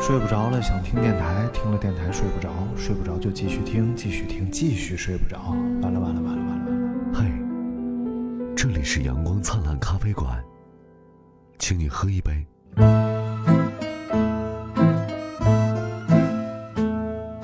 [0.00, 5.54] 睡不着了，想听电台，听了电台睡不着，睡不着就继续听，继续听，继续睡不着。
[5.82, 6.72] 完了完了完了完了完了！
[7.14, 7.26] 嘿，
[8.56, 10.42] 这里是阳光灿烂咖啡馆，
[11.58, 12.32] 请你喝一杯。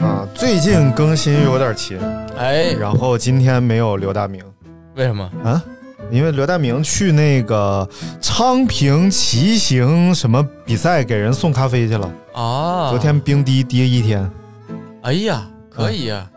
[0.01, 2.01] 啊，最近更新有点勤，
[2.37, 4.43] 哎，然后今天没有刘大明
[4.97, 5.31] 为什么？
[5.45, 5.63] 啊，
[6.11, 7.89] 因为刘大明去那个
[8.21, 14.31] 昌平骑行什么比赛给人送咖啡去了，啊，昨天冰滴滴一天，
[15.03, 16.29] 哎呀，可以呀、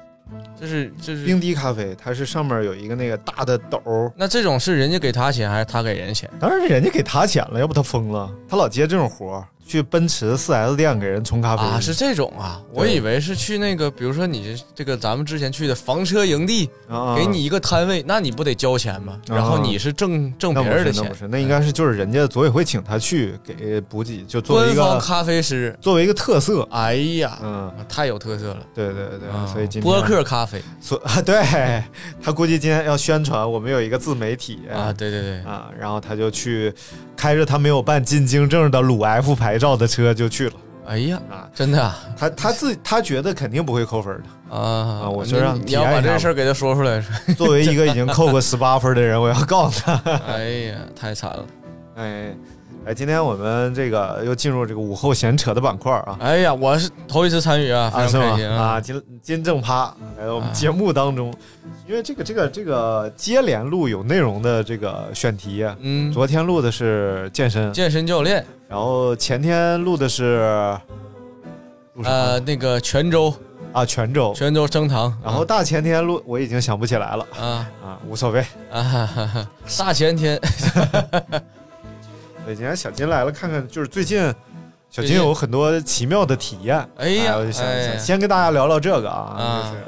[0.60, 1.24] 这是这是。
[1.24, 6.30] 冰滴咖啡，它是上面有一个那个大的斗儿，那这种是人家给他钱还是他给人钱？
[6.40, 11.62] 当然是人家给他钱了，要不他疯了，他老接这种活儿，去奔驰四 S 店给人冲咖啡。
[11.64, 19.22] 啊，是这种啊，我以为是去那个，比如说你这个咱们之前去的房车营地，啊给你一个摊位，那你不得交钱吗？
[19.28, 21.04] 然后你是挣挣别人的钱。
[21.04, 25.78] 那不，是，那应该是就是人家组委会请他去给补给，就作为一个咖啡师。
[25.80, 28.58] 作为一个特色，哎呀，嗯，太有特色了。
[28.74, 30.60] 对对对，啊所以今天播客咖啡。
[30.82, 31.84] 所啊， 对
[32.20, 34.62] 他估计今天要宣传我们有一个自媒体。
[34.74, 36.74] 啊，对对对，啊，然后他就去
[37.16, 40.54] 开着他没有办进京证的鲁 F 牌照的车就去了。
[40.88, 44.56] 哎呀啊，真的啊他他自他觉得肯定不会扣分的。
[44.56, 47.04] 啊我就让你你要把这事儿给他说出来。
[47.38, 50.02] 作为一个已经扣过十八分的人，我要告诉他。
[50.28, 51.46] 哎呀，太惨了。
[51.98, 52.36] 哎
[52.86, 56.18] 哎，今天我们这个又进入这个午后闲扯的板块啊。
[56.20, 58.24] 哎呀，我是头一次参与啊，非啊，是吗？
[58.24, 58.38] 常开？
[58.38, 61.32] 心啊，金金正趴来到我们节目当中，
[61.88, 70.76] 因为这个这个这个接连录有内容的这个选题啊，嗯，昨天录的是健身，健身教练，然后前天录的是
[71.94, 73.34] 录呃，那个泉州。
[73.72, 77.28] 啊泉州，泉州升堂，然后大前天录我已经想不起来了。
[77.40, 77.70] 啊。
[77.86, 78.40] 啊，无所谓。
[78.72, 80.42] 啊哈哈哈，大前天
[82.50, 84.20] 对，今天小金来了，看看就是最近
[84.90, 86.84] 小金有很多奇妙的体验。
[86.98, 87.64] 哎呀我就想
[88.00, 89.84] 先跟大家聊聊这个啊，啊就是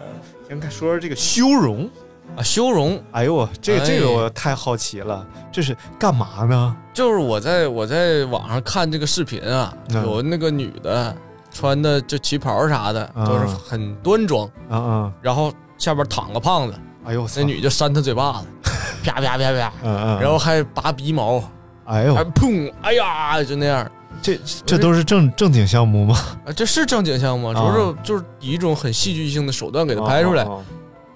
[0.47, 1.89] 先看说说这个修容。
[2.37, 6.77] 啊，修容哎呦，这个哎这个我太好奇了，这是干嘛呢？
[6.93, 11.15] 就是我在我在网上看这个视频啊，嗯有那个女的
[11.51, 18.47] 穿的就旗袍啥的，啊都是很端庄，啊啊，然后下边躺个胖子，哎呦，那女就扇他嘴巴子，
[19.03, 19.73] 啪啪啪啪，
[20.21, 21.43] 然后还拔鼻毛，
[21.91, 23.89] 哎呦还，砰，哎呀，就那样。
[24.21, 26.15] 这这都是正正经项目吗？
[26.45, 30.43] 啊，这是正经项目，啊就是就是以一种很戏剧性的手段给它拍出来。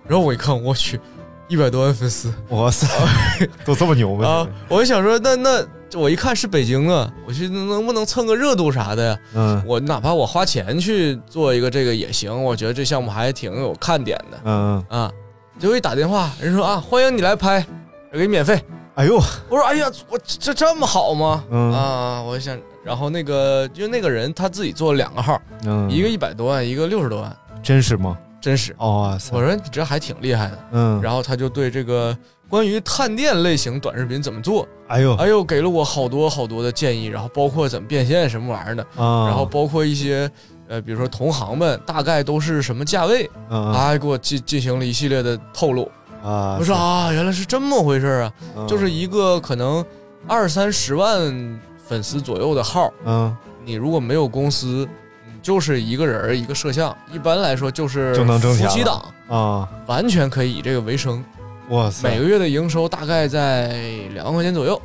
[0.07, 0.99] 然后我一看，我去，
[1.47, 2.85] 一百多万粉丝 哇塞，
[3.63, 4.27] 都这么牛吗？
[4.27, 4.47] 啊！
[4.67, 5.65] 我就想说，那那
[5.99, 9.17] 我一看是北京啊，我去能不能蹭个热度啥的呀？
[9.33, 15.11] 嗯我哪怕我花钱去做一个这个也行，我觉得这项目还挺有看点的嗯，啊。
[15.57, 17.65] 结果一打电话，人说啊，欢迎你来拍，
[18.11, 18.59] 给你免费。
[18.95, 19.15] 哎呦，
[19.49, 21.43] 我说哎呀，我这这么好吗？
[21.51, 28.17] 嗯啊，我想，然后那个就那个人他自己做了两个号，嗯，一个一百多万，一个六十多万，真实吗？
[28.39, 28.73] 真实。
[28.79, 30.59] 哇塞，我说你这还挺厉害的。
[30.71, 32.17] 嗯，然后他就对这个
[32.47, 40.31] 关于探店类型短视频怎么做，哎呦，哎呦，给了我好多好多的建议，然后包括怎么变现什么玩意儿的，啊，然后包括一些
[40.69, 45.91] 呃，比如说同行们大概都是什么价位，嗯还给我进进行了一系列的透露。
[46.25, 49.85] 啊，我说啊，原来是这么回事儿啊，嗯就是一个可能
[50.27, 54.87] 二三十万粉丝左右的号，嗯，你如果没有公司。
[55.27, 61.23] 你就是一个人一个摄像，一般来说就是就能挣钱夫妻档，啊，完全可以以这个为生。
[61.69, 63.67] 哇塞，每个月的营收大概在
[64.15, 64.81] 两万块钱左右，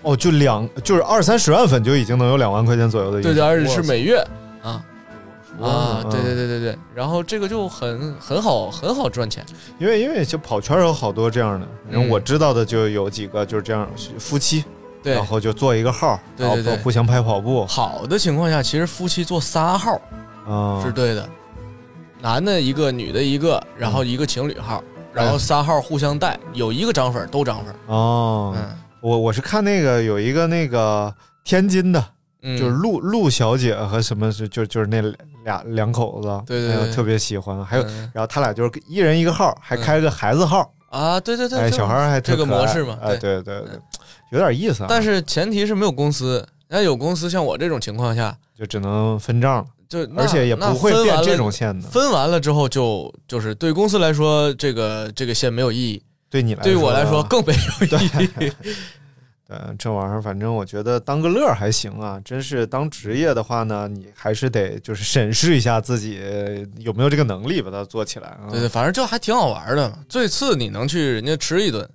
[0.00, 4.18] 哦，就两就是二三十万粉就已经能有两万块钱左右的营收，对对，而且是每月
[4.62, 4.82] 啊哇
[5.60, 9.44] 啊，嗯对对对对对，然后这个就很很好很好赚钱，
[9.78, 12.10] 因为因为就跑圈有好多这样的，然后嗯。
[12.10, 13.88] 我知道的就有几个就是这样
[14.18, 14.64] 夫妻，
[15.02, 17.64] 对然，后就做一个号，对对对然后互相拍跑步。
[17.66, 20.00] 好的情况下，其实夫妻做仨号
[20.46, 21.28] 啊，是对的，
[22.20, 24.82] 男的一个，女的一个，然后一个情侣号，
[25.12, 28.64] 然后仨号互相带，有一个涨粉都涨粉，哦，嗯。
[29.00, 31.14] 我我是看那个有一个那个
[31.44, 32.04] 天津的，
[32.42, 35.00] 嗯，就是陆陆小姐和什么是就就是那
[35.44, 37.82] 俩两口子，对对特别喜欢，还有。
[37.84, 43.80] 嗯然后他俩就是一人一个号，还开个孩子号，啊，对对对，哎，小孩还特这个模式嘛，哎，对对对，
[44.30, 44.86] 有点意思啊。
[44.88, 49.66] 但是前提是没有公司，那有公司，像我这种情况下，就只能分账了。
[49.88, 51.88] 就而且也不会变这种线的。
[51.88, 58.04] 分完了之后就就是对公司来说，这个这个线没有意义，对你来说，对我来说更没有意
[58.40, 58.52] 义。
[59.48, 66.20] 对，这玩意儿反正我觉得当个乐儿还行啊，真是当职业的话呢，你还是得就是审视一下自己
[66.78, 68.48] 有没有这个能力把它做起来啊。
[68.50, 69.98] 对对，反正就还挺好玩的。
[70.08, 71.88] 最次你能去人家吃一顿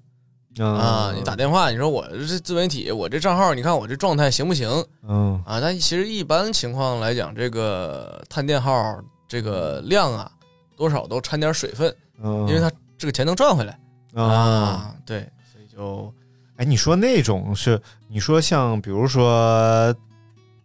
[0.59, 4.69] 嗯啊，你打电话你说我这自媒体，我这账号你看我这状态行不行
[5.07, 5.59] 嗯啊？
[5.59, 10.31] 但其实一般情况来讲，这个探店号这个量啊，
[10.77, 13.79] 多少都掺点水分，嗯，因为它这个钱能赚回来
[14.13, 14.95] 啊，啊。
[15.05, 15.19] 对，
[15.51, 16.13] 所以就
[16.61, 19.91] 哎，你说那种是你说像比如说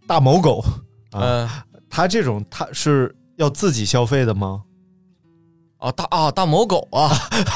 [0.06, 0.62] 大某狗
[1.10, 1.48] 啊，嗯
[1.88, 4.62] 他这种他是要自己消费的吗？
[5.78, 7.08] 啊大啊大某狗啊，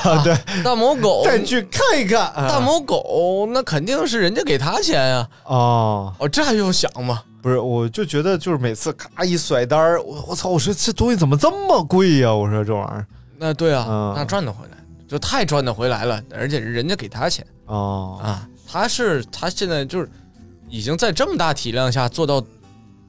[0.05, 6.15] 啊，对，大某狗带你去看一看啊大某狗那肯定是人家给他钱呀、哦。
[6.19, 7.23] 哦，这还用想吗？
[7.43, 10.49] 不是，我就觉得就是每次咔一甩单儿，我我操！
[10.49, 14.79] 我说这东西怎么这么贵呀、我说这玩意儿那对啊，嗯那赚得回来，
[15.11, 17.45] 就太赚得回来了，而且人家给他钱。
[17.67, 20.09] 哦，啊，他是他现在就是
[20.69, 22.41] 已经在这么大体量下做到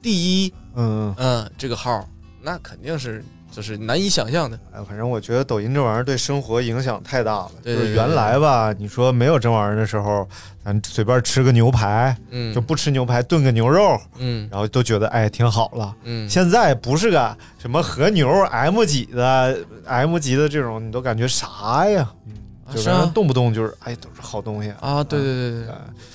[0.02, 2.04] 第一，嗯，嗯，这个号
[2.40, 7.50] 那肯定是就是难以想象的，哎，反正我觉得抖音这玩意儿对生活影响太大了。
[7.62, 10.26] 对对对就是原来吧，你说没有这玩意儿的时候，
[10.64, 14.48] 咱随便吃个牛排，嗯，就不吃牛排，炖个牛肉，嗯。
[14.50, 15.94] 然后都觉得哎挺好了。
[16.04, 22.10] 嗯，现在不是个什么和牛 M 几的 M 级的这种，你都感觉啥呀？
[22.26, 22.32] 嗯，
[22.74, 25.66] 就是反正啊动不动就是哎都是好东西啊，对对对对。
[25.66, 25.74] 对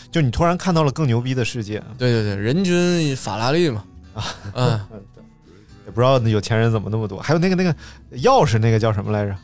[0.10, 3.84] 就你突然看到了更牛逼的世界，对对对，人均法拉利嘛，
[4.16, 4.24] 啊
[4.54, 5.17] 嗯，也
[5.98, 7.20] 不知道那有钱人怎么那么多。
[7.20, 7.74] 还有那个那个
[8.20, 9.36] 钥匙，那个叫什么来着？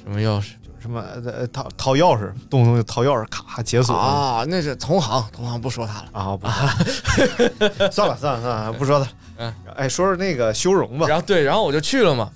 [0.00, 0.50] 什么钥匙
[0.80, 4.44] 什么呃掏掏钥匙，动不动就掏钥匙，咔解锁啊？
[4.46, 6.08] 那是同行，同行不说他了。
[6.12, 6.36] 啊！
[6.36, 6.46] 不
[7.90, 9.10] 算了算了算了，不说他。
[9.38, 11.08] 嗯，哎，说说那个修容吧。
[11.08, 12.30] 然后对，然后我就去了嘛，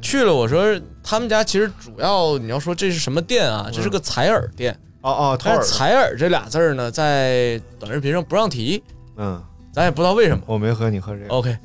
[0.00, 0.32] 去了。
[0.32, 3.68] 我说他们家其实主要你要说这是什么店啊？
[3.72, 8.80] 这是个采耳店，哦哦，掏耳但是采耳这俩字儿呢，在短视频上不让提，
[9.16, 9.42] 嗯，
[9.72, 10.44] 咱也不知道为什么。
[10.46, 11.34] 我没和你喝这个。
[11.34, 11.58] OK，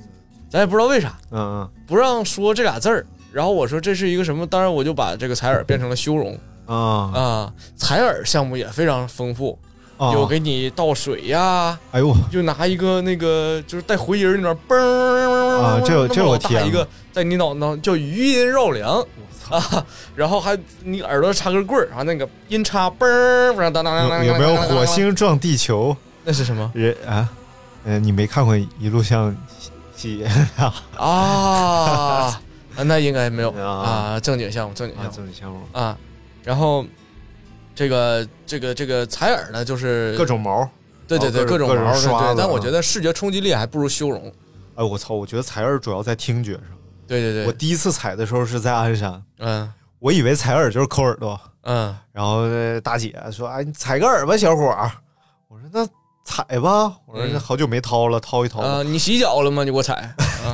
[0.53, 3.03] 咱也不知道为啥嗯嗯不让说这俩字儿。
[3.31, 4.45] 然后我说这是一个什么？
[4.45, 7.53] 当然我就把这个采耳变成了修容啊啊。
[7.75, 9.57] 采耳项目也非常丰富，
[9.97, 10.13] 啊！
[10.13, 19.03] 有给你倒水呀，哎呦就拿一个那个就是带回音儿那种嘣儿啊这这有老大天一个在你脑脑叫余音绕梁
[19.49, 19.83] 啊，
[20.15, 24.85] 然后还你耳朵插根棍儿，然后那个音叉嘣当当当当，有有没有火？
[24.85, 25.97] 星撞地球？
[26.23, 27.27] 那是什么人啊？
[27.85, 29.35] 嗯，你没看过《一路向
[30.03, 30.25] 西》
[30.61, 30.73] 啊？
[30.97, 32.41] 啊？
[32.75, 35.97] 啊那应该没有啊啊，正经项目，正经项目正经项目，啊。
[36.43, 36.85] 然后
[37.75, 40.67] 这个这个这个采耳呢，就是各种毛。
[41.07, 44.33] 对对对各种毛，对但我觉得视觉冲击力还不如修容。
[44.75, 45.13] 哎，我操！
[45.13, 46.63] 我觉得采耳主要在听觉上。
[47.05, 54.91] 对对对，我第一次采的时候是在鞍山，嗯我以为采耳就是抠耳朵，嗯然后呃大姐说：“哎，你采个耳吧，小伙儿。”
[55.47, 55.85] 我说：“那
[56.23, 58.67] 采吧。”我说：“嗯那好久没掏了，掏一掏吧。
[58.67, 59.63] 啊，你洗脚了吗？
[59.63, 59.93] 你给我踩。
[60.45, 60.53] 啊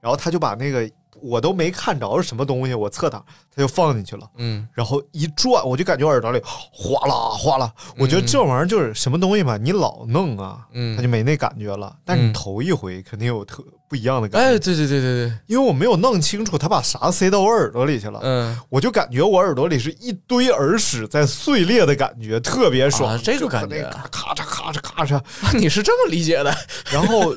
[0.00, 0.86] 然后他就把那个
[1.22, 3.24] 我都没看着是什么东西，我侧躺，
[3.54, 4.28] 它就放进去了。
[4.38, 7.72] 嗯然后一转，我就感觉耳朵里哗啦哗啦。
[7.98, 11.94] 我觉得这玩意儿就是什么东西嘛，你老弄啊，嗯他就没那感觉了。
[12.04, 18.20] 但你嗯头一回肯定有特不一样的感觉，哎，对对对对对，因为我没有弄清楚他把啥塞到我耳朵里去了。
[18.22, 23.12] 嗯，我就感觉我耳朵里是一堆耳屎在碎裂的感觉，特别爽。
[23.12, 25.20] 啊这个就感觉咔嚓咔嚓咔嚓，
[25.58, 26.54] 你是这么理解的？
[26.90, 27.34] 然后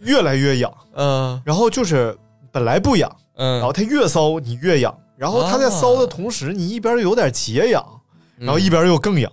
[0.00, 2.16] 越来越痒， 嗯然后就是
[2.52, 7.84] 本来不痒，嗯，然后它越骚你越痒，然后它在骚的同时，你一边有点解痒，
[8.38, 9.30] 然后一边又更痒。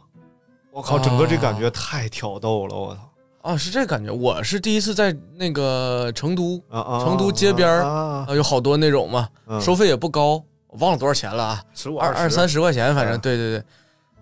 [0.72, 3.02] 我靠，整个这感觉太挑逗了，我操！
[3.42, 4.12] 啊，是这感觉。
[4.12, 6.62] 我是第一次在那个成都！
[6.72, 13.64] 成都街边儿啊，啊，有好多那种嘛，嗯收费也不高，我忘了多少钱了啊，十五二二三十块钱，反正嗯对对对，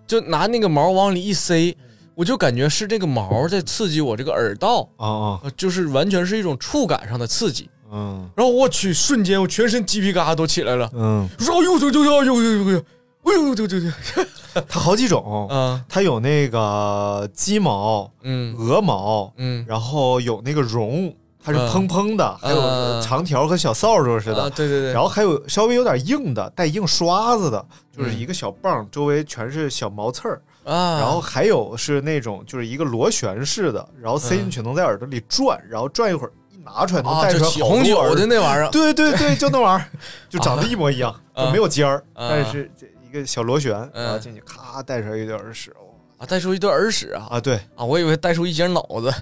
[0.06, 1.76] 就拿那个毛往里一塞，
[2.14, 7.70] 我就感觉是这个毛在刺激我这个耳道，啊啊呃就是完全是一种触感上的刺激。
[7.92, 12.78] 嗯，然后我去，瞬间我全身鸡皮疙瘩都起来了，嗯，然后呦呦呦呦呦呦呦呦
[13.22, 14.24] 哎呦呦呦呦，
[14.68, 27.64] 它好几种，嗯，它有那个鸡毛，嗯，鹅毛，嗯，然后有那个绒，它是蓬蓬的，还有长条和小扫帚似的，对对对，然后还有稍微有点硬的，带硬刷子的，
[27.96, 30.42] 就是一个小棒，周围全是小毛刺儿。
[30.62, 36.32] 啊，然后还有是那种就是一个螺旋式的，然后塞进去能在耳朵里转，然后转一会儿
[36.64, 39.88] 拿出来能啊，带出红酒的那玩意儿，对对对，就那玩意儿，
[40.28, 45.74] 就长得一模一样，啊 就没有尖儿，啊但是这一个小螺旋，嗯然后进去咔带出来一堆耳屎，
[46.18, 49.12] 啊，带出一堆耳屎啊啊，对，啊，我以为带出一截脑子。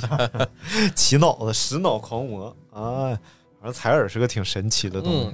[0.94, 3.10] 起脑子，食脑狂魔啊！
[3.60, 5.32] 反正采耳是个挺神奇的东西、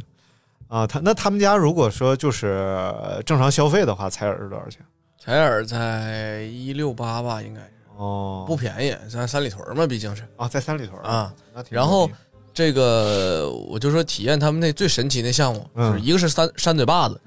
[0.69, 0.87] 嗯啊。
[0.87, 4.81] 他那他们家如果说就是呃正常消费的话，采耳是多少钱？
[5.19, 10.23] 采耳在一六八吧，应该是哦，不便宜，咱三里屯嘛，毕竟是。
[10.37, 11.33] 啊，在三里屯啊。
[11.71, 12.11] 然后
[12.53, 15.93] 这个我就说体验他们那最神奇的项目，嗯。
[15.93, 17.21] 就是一个是扇扇嘴巴子。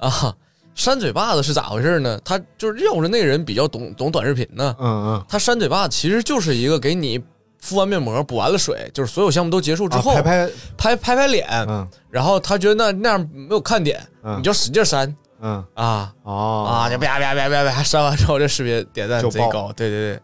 [0.00, 0.34] 啊，
[0.74, 2.20] 扇嘴巴子是咋回事呢？
[2.24, 7.22] 他就是要是那人比较懂懂短视频呢，嗯嗯，他扇嘴巴子其实就是一个给你
[7.58, 10.52] 敷完面膜、补完了水，就是所有项目都结束之后，啊、拍拍。
[10.76, 11.88] 拍拍拍脸，嗯。
[12.10, 14.38] 然后他觉得那那样没有看点，嗯。
[14.38, 20.20] 你就使劲扇嗯啊哦啊，就啪啪啪啪啪删完之后，这视频点赞就贼高，对对对。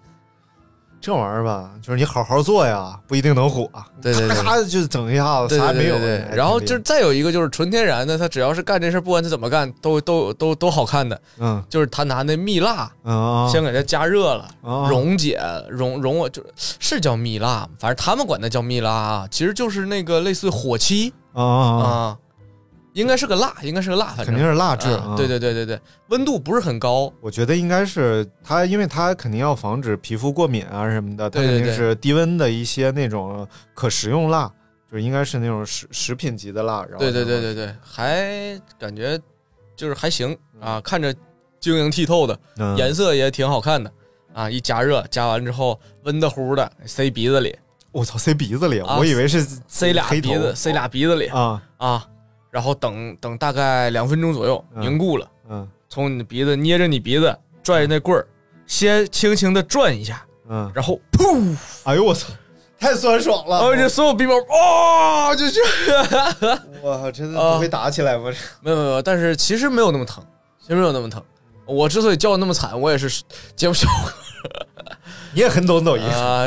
[1.05, 3.69] 这玩意儿吧，就是你好好做呀，不一定能火。
[4.01, 5.99] 对对对咔咔就整一下子，啥也没有。
[5.99, 11.21] 对对对然后就再有一个就是纯天然的，他只要是干这事，不管他怎么干，都都都都好看的。
[11.41, 22.19] 嗯就是他拿那蜜蜡，嗯，先给它加热了，啊溶解溶溶我就是是叫蜜蜡，反正他们管它叫蜜蜡啊，其实就是那个类似火漆啊啊啊，啊，
[22.93, 24.27] 应该是个蜡，应该是个蜡，反正。
[24.27, 24.89] 肯定是蜡质。
[25.17, 34.47] 对对对对对，温度不是很高，我觉得应该是它，因为它肯定要防止皮肤过敏啊什么的，它肯定是低温的一些那种可食用蜡，
[34.91, 36.85] 就是应该是那种食食品级的蜡。
[36.85, 39.19] 然后对对对对对，还感觉
[39.75, 41.15] 就是还行啊，看着
[41.61, 42.77] 晶莹剔透的，嗯。
[42.77, 43.91] 颜色也挺好看的
[44.35, 44.51] 啊！
[44.51, 47.57] 一加热，加完之后温的乎的，塞鼻子里，
[47.91, 51.27] 我操，塞鼻子里，啊我以为是塞俩黑鼻子，塞俩鼻子里。
[51.27, 51.63] 啊。
[51.79, 52.07] 啊，
[52.53, 54.83] 然后等等大概两分钟左右嗯。
[54.83, 55.69] 凝固了，嗯。
[55.89, 58.25] 从你的鼻子捏着你鼻子，拽着那棍儿，
[58.67, 61.55] 先轻轻的转一下，嗯，然后噗，
[61.85, 62.29] 哎呦我操，
[62.81, 63.59] 太酸爽了！
[63.59, 65.61] 然后这所有鼻毛哦，就是
[66.83, 68.33] 我靠，真的不会打起来吗？
[68.63, 70.25] 没有没有没有，但是其实没有那么疼，
[70.61, 71.23] 其实没有那么疼。
[71.67, 73.23] 我之所以叫的那么惨，我也是
[73.55, 73.87] 节目效
[75.35, 76.03] 你也很懂抖音。
[76.03, 76.45] 果啊，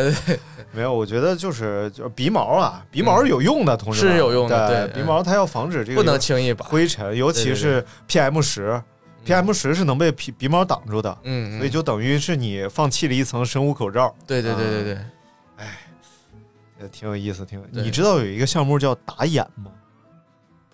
[0.76, 0.94] 没有？
[0.94, 6.66] 我觉得就是就是鼻毛啊，鼻毛是有用的，同志们是有用的对，对鼻毛它要防止这个不能轻易把。
[6.66, 8.82] 灰尘，尤其是 PM 十
[9.26, 14.98] ，PM 十是能被鼻鼻毛挡住的，嗯，嗯所以就等于是你放弃了一层生物口罩，对对对对对，
[15.58, 15.68] 哎
[16.92, 17.66] 挺有意思，挺有。
[17.74, 19.72] 对你知道有一个项目叫打眼吗？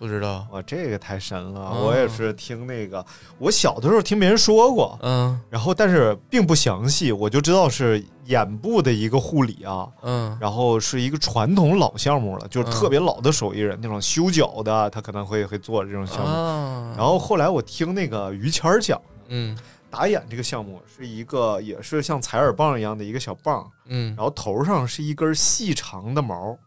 [0.02, 1.60] 不知道，哇，这个太神了！
[1.60, 1.84] 哦。
[1.86, 3.06] 我也是听那个，
[3.38, 5.40] 我小的时候听别人说过，嗯。
[5.48, 12.72] 然后但是并不详细，我就知道是眼部的一个护理啊，嗯然后是一个传统老项目了，就是嗯。
[12.72, 16.26] 特别老的手艺人，那种修脚的，他可能会会做这种项目。
[16.26, 19.56] 啊，然后后来我听那个于谦儿讲，嗯。
[19.88, 24.12] 打眼这个项目是一个也是像采耳棒一样的一个小棒，嗯。
[24.16, 26.58] 然后头上是一根细长的毛，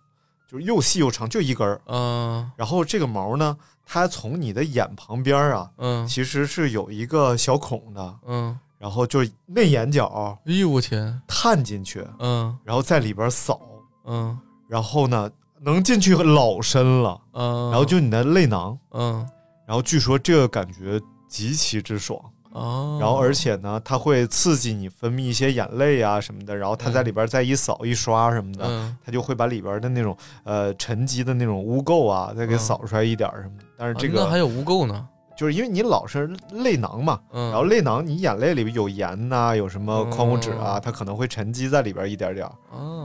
[0.48, 1.82] 就是又细又长，就一根儿。
[1.88, 2.52] 嗯。
[2.56, 6.08] 然后这个毛呢，它从你的眼旁边啊，嗯。
[6.08, 12.58] 其实是有一个小孔的，嗯，然后就内眼角哎呦我天，探进去，嗯。
[12.64, 13.62] 然后在里边扫，
[14.06, 14.38] 嗯。
[14.68, 15.30] 然后呢
[15.62, 19.28] 能进去老深了，嗯，然后就你的泪囊，嗯。
[19.68, 22.20] 然后据说这个感觉极其之爽。
[22.56, 28.98] 哦，然后而且呢，它会刺激你分泌一些眼泪啊什么的，然后它在里边再一扫一刷什么的，嗯。
[29.06, 33.66] 它就会把里边的那种呃沉积的那种污垢啊再给嗯扫出来一点儿什么的。
[33.78, 35.08] 但是这个、还有污垢呢，
[35.38, 42.50] 就是因为你老是泪囊嘛，嗯，然后泪囊你眼泪里边有盐呐、有什么矿物质啊，嗯它可能会沉积在里边一点点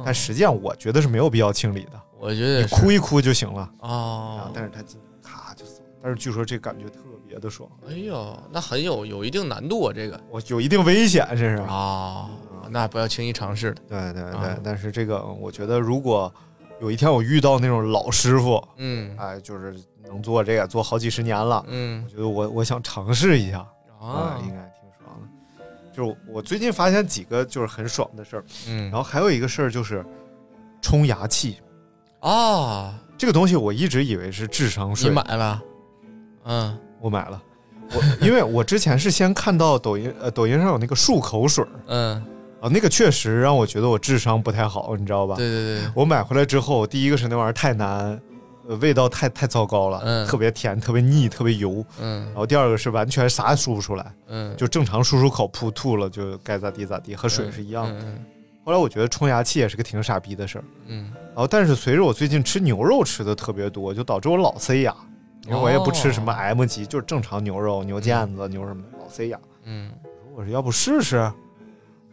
[0.04, 3.62] 但实际上我觉得是没有必要清理的，我觉得你哭一哭就行了。
[3.80, 10.20] 啊哦。，但是它进咔就扫，但是据说这感觉特别的爽，哎呦，那很有有一定难度啊，这个。
[10.30, 11.62] 我有一定危险，这是。
[11.68, 12.28] 啊，
[12.70, 13.72] 那不要轻易尝试。
[13.72, 13.82] 的。
[13.88, 14.58] 对对对，啊。
[14.64, 16.32] 但是这个我觉得，如果
[16.80, 19.16] 有一天我遇到那种老师傅，嗯。
[19.16, 22.02] 哎，就是能做这个做好几十年了，嗯。
[22.04, 23.58] 我觉得我我想尝试一下。
[24.00, 24.08] 啊。
[24.08, 25.64] 啊，应该挺爽的。
[25.94, 28.90] 就是我最近发现几个就是很爽的事儿，嗯。
[28.90, 30.04] 然后还有一个事儿就是
[30.82, 31.58] 冲牙器，
[32.18, 35.08] 啊，这个东西我一直以为是智商税。
[35.08, 35.62] 你，买了？
[36.44, 37.42] 嗯我买了。
[37.92, 42.14] 我因为我之前是先看到抖音呃抖音上有那个漱口水儿嗯，
[42.60, 45.34] 啊，那个确实让我觉得我智商不太好，你知道吧？
[45.34, 48.20] 对对对，我买回来之后，第一个是那玩意儿太难，
[48.68, 51.84] 呃，味道太太糟糕了，嗯特别甜，特别腻，特别油。
[52.00, 58.00] 嗯然后第二个是完全啥也漱不出来，嗯，就正常漱漱口，噗吐了就该咋地咋地，和水是一样的。
[58.02, 58.24] 嗯
[58.62, 60.64] 后来我觉得冲牙器也是个挺傻逼的事儿。
[60.86, 64.94] 嗯然后但是随着我最近吃牛肉吃的特别多，就导致我老塞牙，
[65.46, 69.38] 因为我也不吃什么哦 M 级，就是正常牛肉、牛腱子、牛什么的，老塞牙。
[69.64, 69.90] 嗯
[70.34, 71.16] 我说要不试试，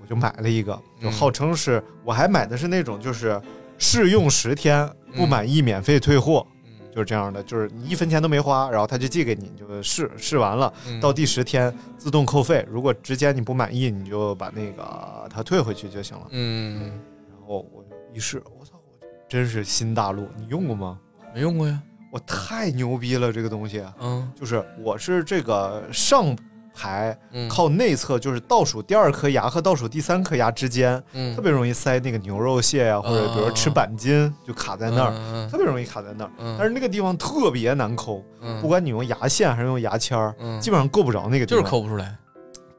[0.01, 3.39] 我就买了一个，就嗯号称是，我还买的是那种就是
[3.77, 6.45] 试用十天不嗯满意免费退货，
[6.91, 16.27] 就是这样的，就是你一分钱都没花，然后他就寄给你，你就试试完了，嗯到第十天自动扣费，如果之间你不满意，你就把那个他退回去就行了。
[16.31, 20.99] 嗯，然后我一试，我操，我真是新大陆，你用过吗？
[21.33, 21.81] 没用过呀。
[22.11, 26.35] 我太牛逼了，这个东西，嗯就是我是这个上
[26.73, 36.31] 排嗯，靠内侧，就是倒数第二颗牙和倒数第三颗牙之间，嗯特别容易塞那个牛肉屑呀、或者比如说吃板筋就卡在那儿，儿特别容易卡在那儿。
[36.37, 41.69] 嗯但是那个地方特别难抠，嗯不管你用牙线还是用牙签儿，嗯基本上够不着那个地方就是。
[41.69, 42.15] 抠不出来。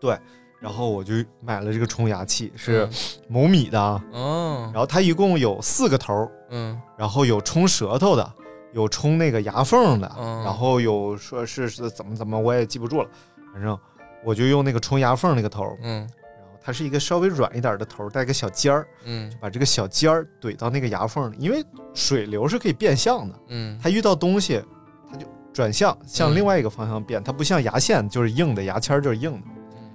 [0.00, 0.16] 对
[0.60, 2.88] 然后我就买了这个冲牙器，是
[3.28, 8.32] 某米的啊，哦然后它一共有四个头儿，嗯然后有冲舌头的，
[8.72, 10.10] 有冲那个牙缝的，
[10.44, 13.08] 然后有说是是怎么怎么，我也记不住了。
[13.52, 13.78] 反正
[14.24, 24.62] 我就用那个冲牙缝那个头，嗯，然后它是一个稍微软一点的头，带个小尖儿，嗯，就把这个小尖儿怼到那个牙缝里，因为水流是可以变向的，嗯，它遇到东西
[25.10, 29.46] 它就转向，向另外一个方向变，它不像牙线就是硬的，牙签就是硬的，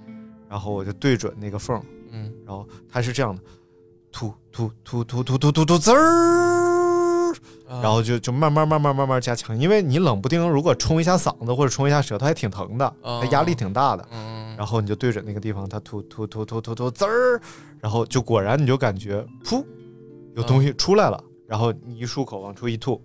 [0.08, 3.42] 嗯，然后我就对准那个缝，嗯，然后它是这样的，
[4.10, 6.53] 突突突突突突突突滋儿。
[7.66, 14.06] 啊然后就就慢慢慢慢慢慢加强，因为你冷不丁如果冲一下嗓子或者冲一下舌头还挺疼的，哦它压力挺大的。
[14.10, 14.54] 嗯。
[14.56, 17.40] 然后你就对准那个地方，它突突突突突突滋儿，
[17.80, 19.64] 然后就果然你就感觉噗，
[20.36, 23.02] 有东西出来了，然后你一漱口往出一吐，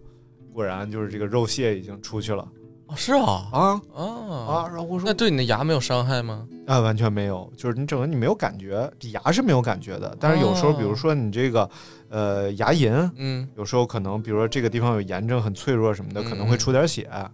[0.53, 2.47] 果然就是这个肉屑已经出去了
[2.89, 4.67] 哦是啊啊啊啊！
[4.67, 6.47] 然后我说那对你的牙没有伤害吗？
[6.65, 11.69] 啊，完全没有，就是你整个你没有感觉，牙是没有感觉的，但是有时候比如说你这个
[12.09, 17.03] 呃牙龈，嗯有时候可能比如说这个地方有炎症很脆弱什么的，可能会出点血。
[17.03, 17.29] 啊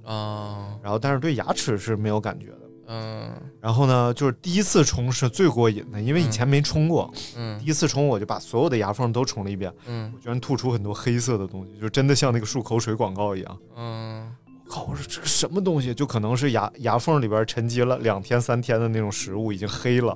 [0.84, 2.60] 然后但是对牙齿是没有感觉的。
[2.88, 7.12] 嗯然后呢，就是第一次冲是最过瘾的，因为以前没冲过。
[7.38, 13.58] 嗯第一次冲我就把所有的牙缝都冲了一遍，嗯我居然吐出很多黑色的东西，就真的像那个漱口水广告一样。
[13.78, 14.84] 嗯我靠！
[14.90, 15.94] 我说这是什么东西？
[15.94, 20.16] 就可能是牙牙缝里边沉积了两天三天的那种食物已经黑了，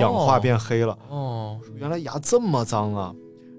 [0.00, 0.96] 氧化变黑了。
[1.08, 3.14] 哦原来牙这么脏啊！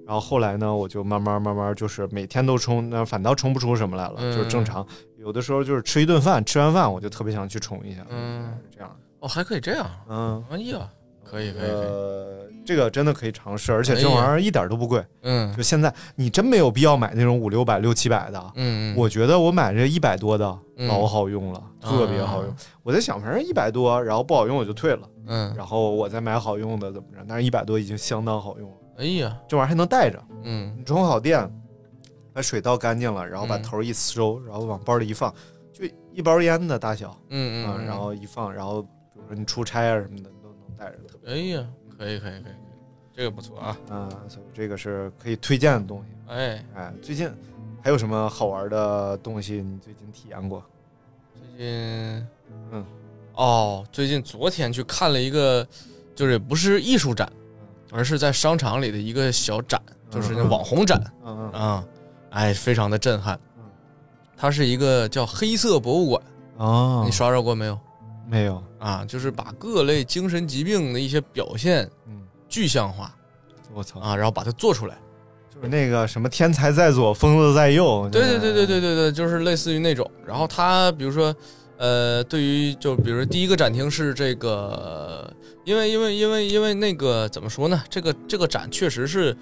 [0.06, 4.86] 然后后来呢，我就慢慢慢慢就是每天都冲，那反倒冲不出什么来了，嗯就是正常。
[5.18, 8.96] 有的时候就是吃一顿饭，吃完饭我就特别想去冲一下，嗯这样。
[9.20, 10.90] 哦还可以这样，嗯，哎呀
[11.24, 15.04] 可以可以可以呃，这个真的可以尝试，而且这玩意儿一点都不贵。
[15.22, 18.52] 嗯就现在你真没有必要买那种五六百、六七百的。
[18.56, 22.54] 嗯我觉得我买这一百多的嗯老好用了，特别好用。
[22.84, 27.24] 我在想，反正一百多，然后不好用我就退了，嗯然后我再买好用的怎么着？
[27.26, 30.22] 但是一百多已经相当好用了，哎呀这玩意儿还能带着。
[30.44, 31.50] 嗯你充好电，
[32.34, 35.34] 把水倒干净了，然后把嗯头一收，然后往包里一放，
[35.74, 42.54] 就一包烟的大小啊，嗯嗯，然后一放，然后比如说你出差啊什么的，你都能带着，特别哎呀可以可以可以可以，
[43.16, 46.06] 这个不错啊，啊，所以这个是可以推荐的东西。
[46.28, 47.30] 哎哎，最近
[47.82, 50.64] 还有什么好玩的东西你最近体验过？
[51.34, 52.28] 最近
[52.72, 52.86] 嗯
[53.34, 55.68] 哦最近昨天去看了一个，
[56.16, 57.32] 就是不是艺术展，
[57.92, 61.02] 而是在商场里的一个小展，就是那嗯网红展。
[61.24, 61.86] 嗯嗯啊，
[62.32, 63.64] 哎，非常的震撼嗯。
[64.36, 66.24] 它是一个叫黑色博物馆，
[66.58, 67.80] 哦你刷着过没有？
[68.30, 68.62] 没有？
[68.78, 73.16] 啊，就是把各类精神疾病的一些表现嗯，具象化
[73.74, 74.98] 我操，啊，然后把它做出来。
[75.54, 78.08] 就是那个什么天才在左，疯子在右。
[78.12, 80.10] 对对对对对对对，就是类似于那种。
[80.26, 81.36] 然后他比如说，
[81.78, 87.82] 呃，对于就比如说第一个展厅是这个，因为因为因为因为那个怎么说呢？
[87.90, 89.36] 这个这个展确实是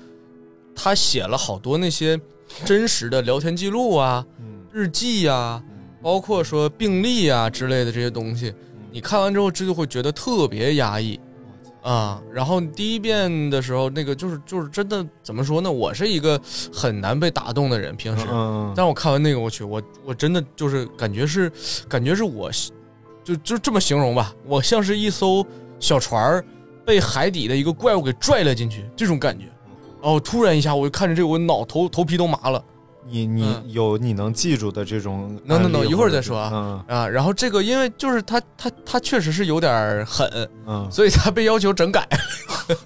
[0.75, 2.19] 他写了好多那些
[2.63, 5.71] 真实的聊天记录啊、嗯，日记呀、嗯
[6.05, 8.53] 包括说病历啊之类的这些东西，
[8.95, 11.19] 你看完之后，这就会觉得特别压抑
[11.81, 12.21] 啊。
[12.31, 15.69] 然后第一遍的时候，那个就是就是真的怎么说呢？
[15.69, 16.39] 我是一个
[16.73, 21.51] 很难被打动的人，平时，嗯，但我看完那个，我去，我我真的就是感觉是
[21.89, 22.49] 感觉是我，
[23.21, 25.45] 就就这么形容吧，我像是一艘
[25.77, 26.45] 小船儿
[26.85, 29.47] 被海底的一个怪物给拽了进去，这种感觉。
[29.99, 32.63] 哦，突然一下，我就看着这个，我脑头头皮都麻了。
[33.07, 40.27] 你你嗯有你能记住的这种能能能一会儿再说啊嗯啊，然后这个因为就是他他他确实是有点儿狠，
[40.65, 42.07] 嗯所以他被要求整改。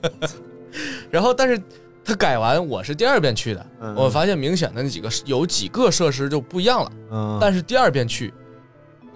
[1.09, 1.61] 然后，但是
[2.03, 6.91] 他改完，我是第二遍去的，嗯我发现明显的那几个有几个设施就不一样了。
[7.11, 8.33] 嗯，但是第二遍去，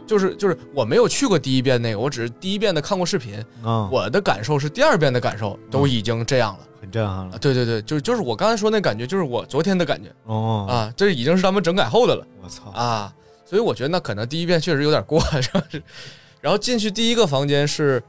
[0.06, 6.60] 就是就是我没有去过第一遍那个，我只是第一遍的看过视频，嗯我的感受是第二遍的感受都已经这样了。
[6.82, 12.28] 很震撼啊，了对对对，就就是我刚才说那感觉，就是我昨天的感觉哦，啊，这已经是他们整改后的了。
[12.44, 13.14] 我操，啊，
[13.46, 15.64] 所以我觉得那可能第一遍确实有点过，是吧？
[15.72, 15.82] 是
[16.42, 18.04] 然后进去第一个房间是，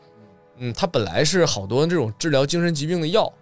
[0.59, 3.33] 嗯，它本来是好多这种治疗精神疾病的药，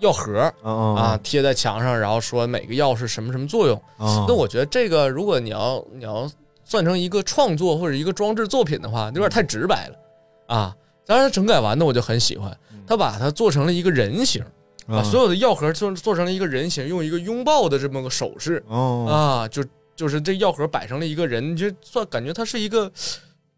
[0.00, 3.80] 药盒嗯啊，贴在墙上，然后说每个药是什么什么作用。
[3.96, 6.28] 啊那我觉得这个，如果你要你要
[6.70, 9.96] 算成一个创作或者一个装置作品的话，有点太直白了。
[10.46, 10.76] 啊。
[11.04, 12.56] 当然，整改完的我就很喜欢，
[12.86, 14.40] 他把它做成了一个人形，
[14.86, 18.62] 把所有的药盒做做成了一个人形，用一个拥抱的这么个手势。
[18.68, 19.06] 哦。
[19.10, 19.64] 啊，就
[19.96, 22.88] 就是这药盒摆成了一个人，你就算感觉它是一个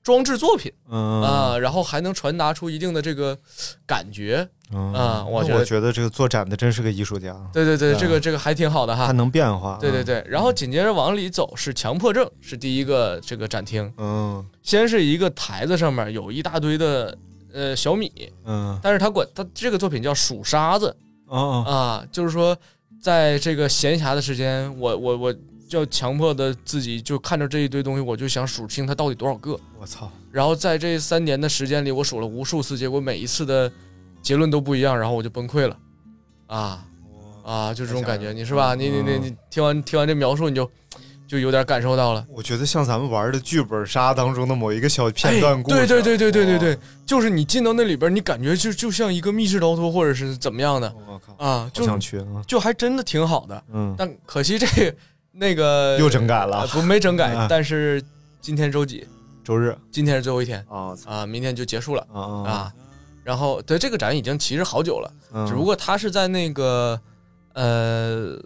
[0.03, 1.23] 装置作品嗯。
[1.23, 3.38] 啊，然后还能传达出一定的这个
[3.87, 4.93] 感觉嗯。
[4.93, 9.07] 啊，我觉得我觉得这个做展的真是个艺术家，对对对，对这个这个还挺好的哈。
[9.07, 9.12] 它。
[9.12, 9.79] 能变化。
[9.81, 13.93] 对对对，然后紧接着往里走是强迫症，是第一个这个展厅。
[13.99, 14.45] 嗯。
[14.62, 17.17] 先是一个台子上面有一大堆的
[17.53, 18.11] 呃小米，
[18.45, 18.79] 嗯。
[18.83, 22.57] 但是他管他这个作品叫数沙子哦哦啊，就是说
[23.01, 25.38] 在这个闲暇的时间，我我我就
[25.77, 29.59] 要强迫的自己就看着这一堆东西，我就想数清它到底多少个。
[29.79, 33.71] 我操，然后在这三年的时间里，我数了无数次，结果每一次的
[34.21, 35.77] 结论都不一样，然后我就崩溃了，
[36.47, 36.85] 啊
[37.45, 38.75] 啊，就这种感觉，你是吧？
[38.75, 40.71] 你你你你听完听完这描述，你就
[41.27, 42.25] 就有点感受到了。
[42.31, 50.95] 我觉得像咱们玩的剧本杀当中的某一个小片段故事，哎对对对对对对对，就是你进到那里边，你感觉就就像一个密室逃脱，或者是怎么样的。
[51.09, 53.65] 我靠，啊，就想去啊，就还真的挺好的。
[53.73, 54.95] 嗯，但可惜这个
[55.33, 56.61] 那个又整改了。
[56.61, 58.03] 呃不没整改啊，但是
[58.40, 59.07] 今天周几？
[59.42, 59.77] 周日。
[59.90, 60.64] 今天是最后一天。
[61.07, 62.07] 啊，明天就结束了。
[62.12, 62.73] 啊啊啊。
[63.25, 65.47] 然后对这个展已经其实好久了，嗯。
[65.47, 67.01] 只不过它是在那个
[67.55, 68.37] 呃，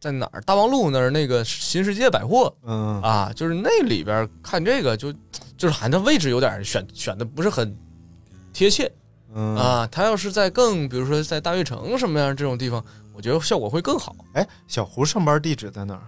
[0.00, 0.40] 在哪儿？
[0.42, 2.54] 大望路那儿那个新世界百货。
[2.64, 5.12] 嗯啊，就是那里边看这个就
[5.56, 7.76] 就是好像位置有点选选的不是很
[8.52, 8.90] 贴切。
[9.34, 9.88] 嗯，啊。
[9.90, 12.84] 他要是在更比如说在大悦城什么样这种地方，
[13.18, 14.14] 我觉得效果会更好。
[14.34, 16.02] 哎，小胡上班地址在哪儿？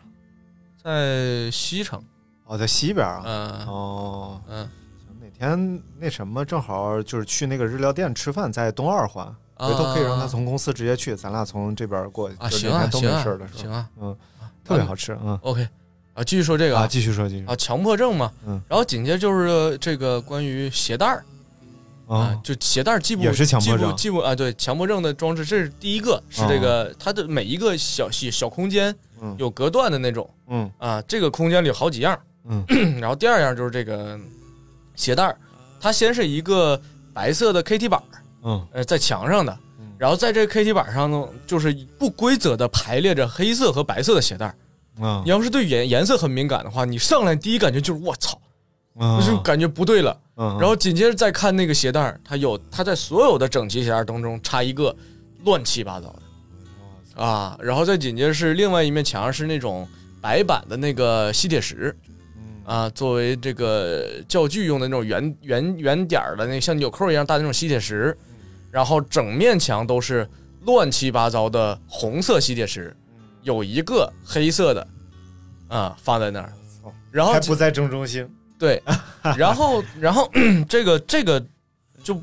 [0.81, 2.01] 在西城，
[2.45, 3.23] 哦，在西边啊。
[3.25, 4.71] 嗯哦，嗯
[5.05, 12.37] 行，哪天那什么，正好就是去那个日料店吃饭，在东二环，啊回头可以让他从公司直接去，咱俩从这边过去。
[12.39, 14.17] 啊，行啊，都没行啊行啊嗯，
[14.65, 15.67] 特别好吃，嗯 OK
[16.15, 21.25] 啊，继续说这个啊，继续说，继续啊，强迫症嘛，嗯然后紧接着就是这个关于鞋带儿
[22.11, 22.19] 啊。
[22.19, 29.35] 啊，，就鞋带儿既不也是强迫症既不既不啊，对，强迫症的装置，这是第一个，是这个它的每一个小小小空间嗯。
[29.39, 30.71] 有隔断的那种嗯。
[30.79, 32.65] 啊，这个空间里有好几样，嗯。
[33.01, 34.19] 然后第二样就是这个
[34.97, 35.37] 鞋带儿，
[35.81, 36.81] 它先是一个
[37.15, 38.03] 白色的 KT 板，
[38.43, 38.67] 嗯。
[38.73, 44.55] 呃，在墙上的嗯，然后在这个 KT 板上呢，就是不规则的排列着黑色和白色的鞋带儿。
[45.01, 48.39] 啊你要是对颜颜色很敏感的话，你上来第一感觉就是我操，
[49.01, 49.21] 啊。
[49.21, 50.17] 就感觉不对了。
[50.37, 54.95] 嗯，然后紧接着再看那个鞋带儿，它有它在所有的整齐鞋带儿当中插一个
[55.45, 57.23] 乱七八糟的。
[57.23, 59.89] 啊，然后再紧接着是另外一面墙上是那种
[60.21, 61.97] 白板的那个吸铁石。
[62.63, 68.17] 啊，作为这个教具用的那种圆圆圆点儿的那像纽扣一样大的那种吸铁石，
[68.71, 70.29] 然后整面墙都是
[70.67, 72.97] 乱七八糟的红色吸铁石，
[73.43, 74.87] 有一个黑色的
[75.67, 76.53] 啊放在那儿，
[77.11, 78.29] 然后还不在正中心，
[78.61, 78.83] 对，
[79.39, 80.31] 然后然后
[80.69, 81.43] 这个这个
[82.05, 82.23] 就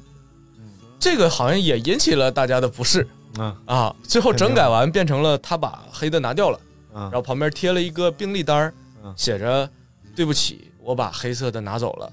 [1.00, 3.06] 这个好像也引起了大家的不适
[3.40, 3.96] 啊啊。
[4.04, 6.60] 最后整改完变成了他把黑的拿掉了，
[6.94, 8.72] 啊然后旁边贴了一个病历单
[9.16, 9.68] 写着
[10.16, 12.12] “对不起，我把黑色的拿走了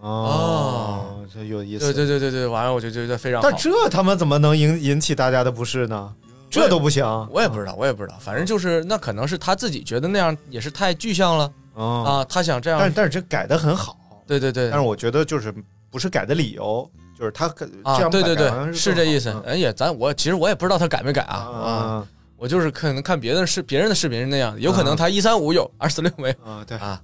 [0.00, 1.62] 哦，这有”。
[1.64, 1.92] 意思。
[1.92, 3.56] 对对对对对，完了我就觉得非常好但。
[3.56, 6.12] 这他妈怎么能引引起大家的不适呢？
[6.50, 11.48] 这都不行我也不知道，我也不知道，反正就是那可能是他自己觉得那样也是太具象了
[11.80, 12.10] 啊！
[12.10, 12.78] 啊，他想这样。
[12.78, 15.54] 但是但是这改的很好，对对对但是我觉得就是
[15.90, 16.88] 不是改的理由，
[17.18, 19.30] 就是他这啊，样对对对，是是这意思。
[19.46, 21.70] 哎呀，咱我其实我也不知道他改没改啊啊。
[21.70, 26.64] 啊我就是可能看别的视别人的视频是那样，有可能他一三五有，二四六没有啊！
[26.66, 26.98] 对，啊，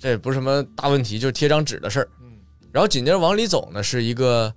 [0.00, 2.08] 这也不是什么大问题，就是贴张纸的事儿。
[2.20, 2.26] 嗯
[2.72, 4.52] 然后紧接着往里走呢，是一个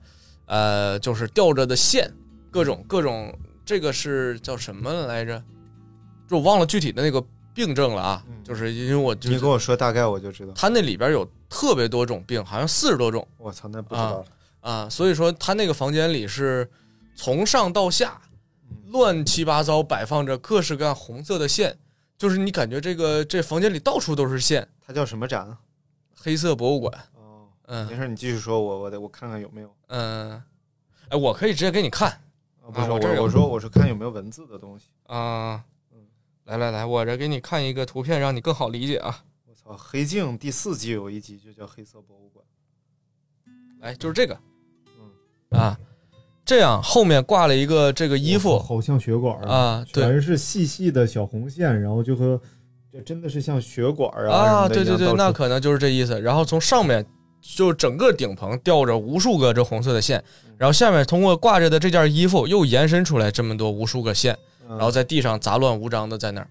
[0.47, 2.11] 呃，就是吊着的线，
[2.49, 3.31] 各种各种，
[3.63, 5.39] 这个是叫什么来着？
[6.27, 10.53] 就我忘了具体的那个病症了啊，嗯就是因为我就是你跟我说大概我就知道。
[10.53, 14.25] 他那里边有特别多种病，好像四十多种我操，那不知道了。
[14.61, 16.69] 啊，所以说他那个房间里是
[17.15, 18.21] 从上到下
[18.87, 21.77] 乱七八糟摆放着各式各样红色的线，
[22.17, 24.67] 就是你感觉这个这房间里到处都是线。
[24.85, 25.57] 它叫什么展？
[26.15, 29.75] 黑色博物馆，哦，嗯没事，你继续说，我我得我看看有没有。
[29.87, 30.41] 嗯，
[31.09, 32.09] 哎，我可以直接给你看
[32.61, 34.85] 啊，不是我这我我说我说看有没有文字的东西。
[35.07, 35.61] 啊。
[36.45, 39.23] 来来来，我这给你看一个图片，让你更好理解啊。
[39.47, 42.43] 我操，《黑镜》第四季有一集就叫《黑色博物馆。
[43.79, 44.37] 来，就是这个，
[45.51, 45.77] 啊，
[46.43, 48.59] 这样后面挂了一个这个》，衣服。
[48.59, 50.03] 好像血管啊对。
[50.03, 52.39] 全是细细的小红线，然后就和
[52.91, 56.19] 这真的是像血管啊啊，对对对，那可能就是这意思。
[56.19, 57.05] 然后从上面
[57.41, 60.21] 就整个顶棚吊着无数个这红色的线，
[60.57, 66.47] 然后下面通过挂着的这件衣服又延伸出来这么多无数个线，然然后在地上杂乱无章的在那儿，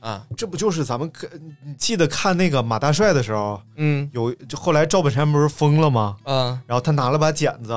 [0.00, 1.28] 啊，这不就是咱们看，
[1.64, 4.08] 你记得看那个马大帅的时候，嗯。
[4.12, 6.16] 有就后来赵本山不是疯了吗？
[6.24, 7.72] 嗯，然后他拿了把剪子，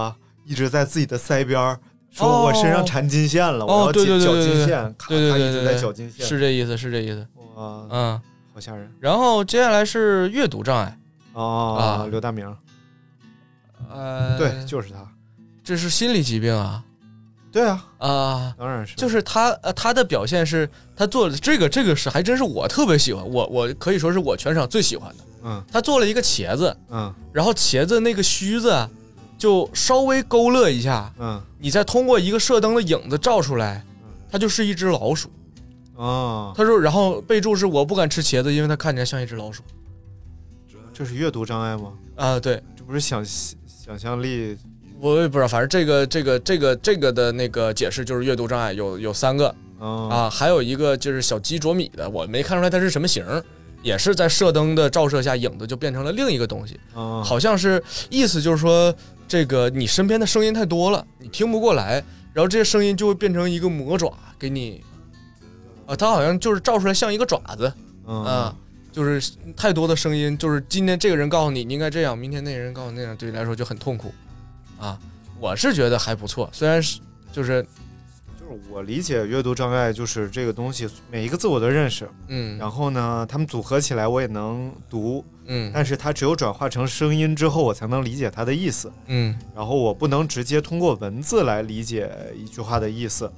[0.45, 1.80] 一直在自己的腮边儿
[2.12, 2.43] 说：“哦。
[2.45, 8.21] 我身上缠金线了，我要剪绞金线。”咔对对咔一直在绞金线，是这意思，是这意思，哇，嗯。
[8.54, 8.91] 好吓人。
[8.99, 10.97] 然后接下来是阅读障碍，
[11.34, 12.08] 哦啊。
[12.10, 12.56] 刘大明，
[13.89, 14.97] 呃，对，就是他，
[15.63, 16.84] 这是心理疾病啊
[17.52, 25.24] 对啊，啊，当然是，就是他呃他的表现是他做的这个这个是还真是我特别喜欢，我我可以说是我全场最喜欢的。
[25.42, 28.90] 嗯他做了一个茄子，嗯然后茄子那个须子啊
[29.38, 33.84] 就稍微勾勒一下，嗯你再通过一个射灯的影子照出来，
[34.30, 35.30] 它就是一只老鼠。
[35.96, 39.64] 哦，他说，然后备注是我不敢吃茄子，因为它看起来像一只老鼠
[40.94, 41.94] 这是阅读障碍吗？
[42.16, 42.40] 啊。
[42.40, 44.58] 对，这不是想想象力
[45.00, 49.48] 我也不知道，反正这个这个这个这个的那个解释就是阅读障碍有有三个。
[49.80, 53.42] 啊啊，还有一个就是小鸡啄米的，我没看出来它是什么形儿，
[53.82, 58.94] 也是在射灯的照射下，影子就变成了另一个东西，啊，好像是意思就是说，
[59.26, 64.84] 这个你身边的声音太多了，你听不过来，然后这些声音就会变成一个魔爪给你，
[65.86, 67.72] 啊，它好像就是照出来像一个爪子。
[68.06, 68.56] 嗯啊。
[68.92, 74.12] 就是太多的声音，就是今天这个人告诉你你应该这样，明天那个人告诉你那样，对你来说就很痛苦，
[74.80, 74.98] 啊，
[75.39, 77.00] 我是觉得还不错，虽然是
[77.32, 77.62] 就是
[78.39, 88.92] 就是我理解阅读障碍就是这个东西，每一个字我都认识，嗯，然后呢，他们组合起来我也能读，嗯但是它只有转化成声音之后，我才能理解它的意思。
[89.08, 93.32] 嗯然后我不能直接通过文字来理解一句话的意思。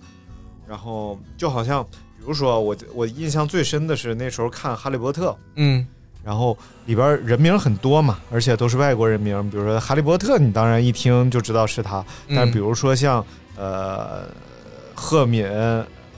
[0.67, 5.85] 然后就好像，比如说我我印象最深的是那时候看《哈利波特》，嗯
[6.23, 12.03] 然后里边人名很多嘛，而且都是外国人名，比如说哈利波特，你当然一听就知道是他。
[12.27, 13.25] 嗯但比如说像
[13.57, 14.23] 呃
[14.95, 15.47] 赫敏、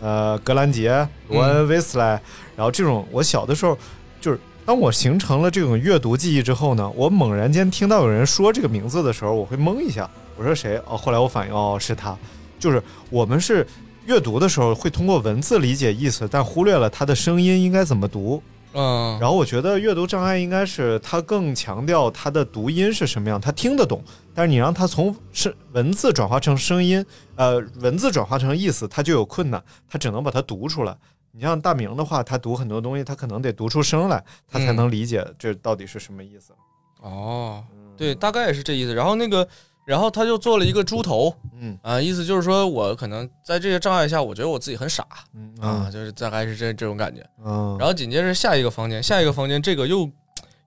[0.02, 2.22] 呃格兰杰、罗恩、威斯莱，
[2.56, 3.78] 然后这种我小的时候
[4.20, 4.39] 就是。
[4.66, 10.10] 当我形成了这种阅读记忆之后呢，我猛然间听到有人说这个名字的时候，我会懵一下。
[10.38, 10.82] 我说谁？
[10.88, 12.18] 哦，后来我反应哦是他，
[12.58, 13.68] 就是我们是
[14.06, 18.42] 阅读的时候会通过文字理解意思，但忽略了他的声音应该怎么读。
[18.74, 27.06] 嗯，然后我觉得阅读障碍应该是他更强调他的读音是什么样，他听得懂，但是你让他从是文字转化成声音，
[27.36, 30.96] 呃，文字转化成意思，他就有困难，他只能把它读出来。
[31.32, 36.54] 你像大明的话，他读很多东西，他可能得读出声来，他才能理解这到底是什么意思。
[37.02, 37.64] 哦，
[37.98, 38.94] 对，大概也是这意思。
[38.94, 39.48] 然后那个，
[39.86, 41.34] 然后他就做了一个猪头。
[41.60, 41.78] 嗯。
[41.82, 45.06] 啊，意思就是说我可能在这些障碍下，我觉得我自己很傻。
[45.34, 47.26] 嗯啊，就是大概是这这种感觉。
[47.43, 47.76] 嗯。
[47.80, 50.10] 然后紧接着下一个房间，下一个房间这个又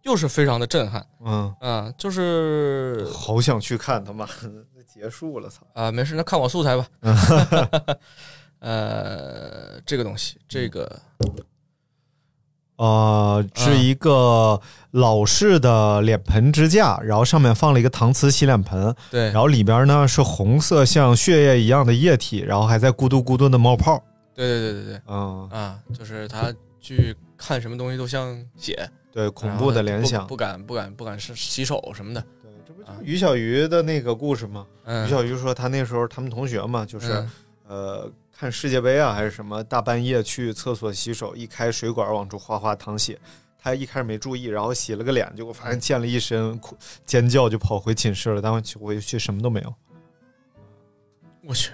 [0.02, 1.06] 又是非常的震撼。
[1.24, 5.66] 嗯，啊，就是好想去看，他妈的结束了，操！
[5.74, 6.86] 啊，没事，那看我素材吧。
[8.60, 10.90] 呃，这个东西，这个
[12.76, 14.60] 呃，是一个
[14.90, 24.02] 老式的脸盆支架，然后上面放了一个搪瓷洗脸盆，对然，后里边呢是红色像血液一样的液体，然后还在咕嘟咕嘟的冒泡。
[24.34, 30.28] 对对对对对嗯，啊，就是他去看什么东西都像血，对，恐怖的联想不。
[30.28, 32.20] 不敢不敢不敢是洗手什么的。
[32.42, 34.66] 对，这不就是于小鱼的那个故事吗？
[34.84, 37.30] 嗯，于小鱼说他那时候他们同学嘛，就是、嗯
[37.68, 43.18] 呃看世界杯啊还是什么，大半夜去厕所洗手，一开水管往出哗哗淌血。
[43.58, 48.40] 他一开始没注意，然后洗了个脸，结果发现溅了一身，哭尖叫就跑回寝室了。
[48.40, 49.74] 但回去什么都没有，
[51.44, 51.72] 我去，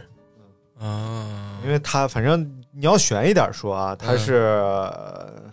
[0.79, 5.53] 啊，因为他反正你要悬一点说啊，他是、呃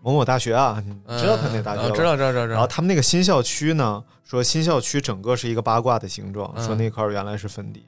[0.00, 2.54] 某某大学啊，你知道他那大学吧、嗯知道知道知道知道。
[2.54, 7.86] 然后他们那个新校区呢，说新校区整个是一个八卦的形状，嗯说那块儿原来是坟地，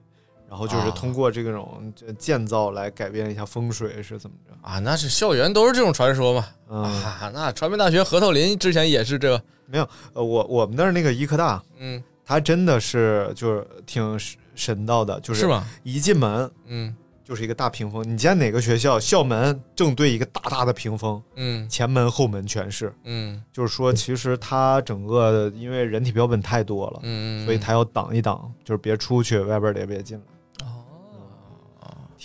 [0.49, 0.91] 然后就是啊。
[0.91, 4.55] 通过这种建造来改变一下风水是怎么着？
[4.63, 6.47] 啊，那是校园都是这种传说嘛。
[6.69, 9.31] 嗯，啊，那传媒大学核桃林之前也是这。
[9.31, 15.49] 个，没有，呃，我我们那儿那个医科大，嗯，它真的是就是挺神神道的，就是？
[15.83, 16.97] 一进门嗯。
[17.27, 21.69] 就是一个大屏风，你见哪个学校校门正对一个大大的屏风，嗯。
[21.69, 23.43] 前门后门全是，嗯。
[23.53, 30.25] 就是说其实它整个因为人体标本太多了，嗯，所以它要挡一挡，就是别出去，外边的也别进来。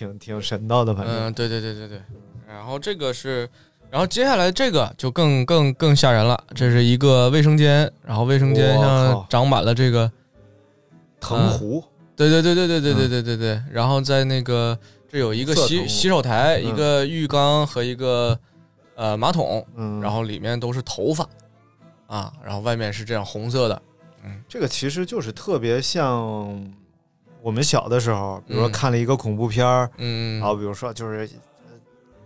[0.06, 2.02] 哦，挺挺神道的，反正、嗯，对对对对对。
[2.48, 3.48] 然后这个是，
[3.90, 10.12] 然后接下来这个就更更更吓人了，这是一个卫生间，然后卫生间我上长满了这个，
[11.20, 11.84] 藤壶，
[12.16, 14.78] 对对对对对对对对对对，然后在那个
[15.10, 16.66] 这有一个洗洗手台，嗯。
[16.66, 18.38] 一个浴缸和一个
[18.96, 21.28] 呃马桶，嗯，然后里面都是头发
[22.08, 23.82] 啊，然后外面是这样红色的，
[24.26, 24.42] 嗯。
[24.50, 26.74] 这个其实就是特别像
[27.42, 28.72] 我们小的时候，比如说嗯。
[28.72, 31.30] 看了一个恐怖片儿，嗯，然后比如说就是
[31.66, 31.72] 呃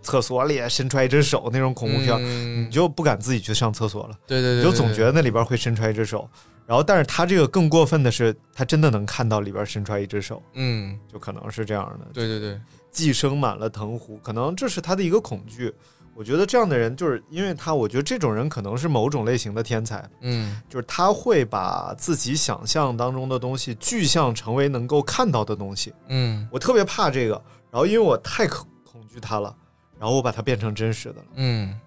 [0.02, 2.66] 厕所里伸出来一只手那种恐怖片儿，嗯。
[2.66, 6.30] 你就不敢自己去上厕所了，对对对，你就总觉得那里边会伸出来一只手。
[6.68, 12.60] 然后，但是他这个更过分的是，他真的能看到里边伸出来一只手，嗯，就可能是这样的，对对对，
[12.92, 15.72] 寄生满了藤壶，可能这是他的一个恐惧。
[16.16, 25.94] 我觉得这样的人，就是因为他，我觉得这种人可能是某种类型的天才，嗯就是他会把自己想象当中的东西具象成为能够看到的东西。
[26.08, 27.34] 嗯我特别怕这个，
[27.70, 29.54] 然后因为我太恐恐惧他了，
[30.00, 31.26] 然后我把它变成真实的了。
[31.36, 31.78] 嗯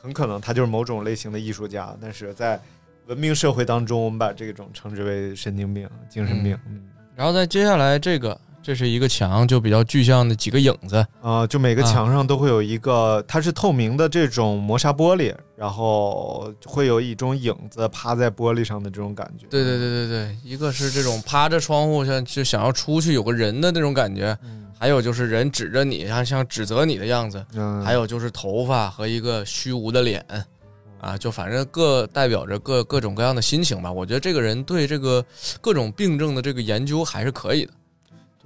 [0.00, 2.60] 很可能他就是某种类型的艺术家，但是在
[3.06, 6.56] 文明社会当中，我们把这种称之为神经病、精神病。
[6.68, 19.46] 嗯然后再接下来这个，这是一个墙，就比较具象的几个影子，啊、就每个啊墙上都会有一个，它是透明的这种磨砂玻璃，然后会有一种影子趴在玻璃上的这种感觉。
[19.48, 24.36] 对对对对对，一个是这种趴着窗户像就想要出去有个人的那种感觉，
[24.76, 30.26] 还有就是人指着你，像像指责你的样子，嗯，还有就是头发和一个虚无的脸，
[31.00, 33.92] 啊，就反正各代表着各各种各样的心情吧。
[33.92, 35.24] 我觉得这个人对这个
[35.60, 37.72] 各种病症的这个研究还是可以的。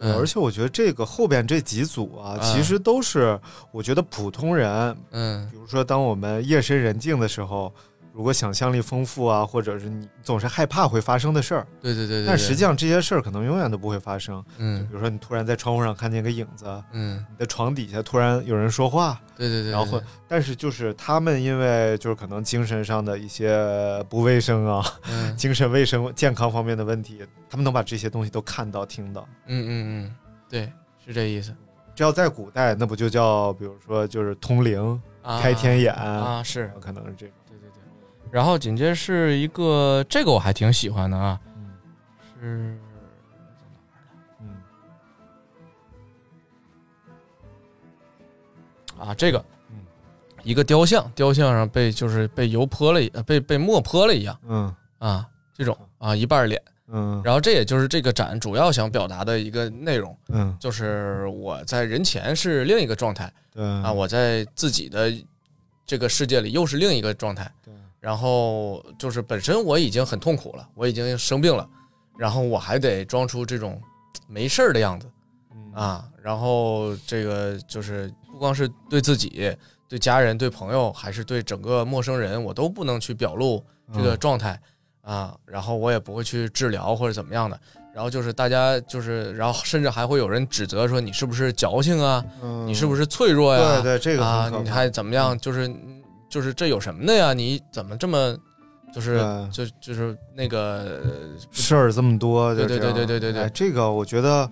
[0.00, 3.38] 对，而且我觉得这个后边这几组啊，啊其实都是
[3.70, 5.46] 我觉得普通人，嗯。
[5.50, 7.72] 比如说当我们夜深人静的时候，
[8.12, 14.44] 如果想象力丰富啊，或者是你总是害怕会发生的事儿，对对对对，但实际上，这些事儿可能永远都不会发生。
[14.58, 29.26] 嗯比如说你突然在窗户上看见个影子，嗯，你的床底下突然有人说话，对对对，然后，但是就是他们因为就是可能精神上的一些不卫生啊，嗯 精神卫生健康方面的问题，他们能把这些东西都看到听到。
[29.46, 30.16] 嗯嗯嗯，
[30.48, 30.72] 对，
[31.06, 31.54] 是这意思。
[31.94, 37.34] 这要在古代，那不就叫比如说就是通灵、啊开天眼，啊，是可能是这种。
[38.30, 41.70] 然后紧接着是一个，这个我还挺喜欢的啊，嗯。
[42.40, 42.78] 是
[44.40, 44.48] 嗯。
[48.98, 49.76] 啊这个嗯，
[50.44, 54.74] 一个雕像，雕像上被就是被油泼了被被墨泼了一样嗯。
[54.98, 56.62] 啊，这种啊一半脸。
[56.86, 57.20] 嗯。
[57.24, 63.64] 然后这也就是这个展主要想表达的一个内容，嗯，就是我在人前是另一个状态对。
[63.64, 65.12] 啊，我在自己的
[65.84, 67.50] 这个世界里又是另一个状态。
[67.64, 71.68] 对然后就是本身我已经很痛苦了，我已经生病了，
[72.18, 73.80] 然后我还得装出这种
[74.26, 75.06] 没事儿的样子
[75.54, 79.54] 嗯啊，然后这个就是不光是对自己、
[79.86, 84.58] 对家人、对朋友，还是对整个陌生人，我都不能去表露这个嗯状态
[85.02, 87.60] 啊，然后我也不会去治疗或者怎么样的。
[87.92, 93.80] 然后就是大家就是，然后甚至还会有人指责说你是不是矫情啊，嗯你是不是脆弱呀？
[93.82, 95.36] 对对，这个啊，你还怎么样？
[95.38, 95.68] 就是
[96.30, 97.34] 就是这有什么的呀？
[97.34, 98.34] 你怎么这么
[98.94, 99.18] 就是
[99.52, 101.00] 就就是那个
[101.50, 104.50] 事儿这么多，对对对对对对对哎这个我觉得，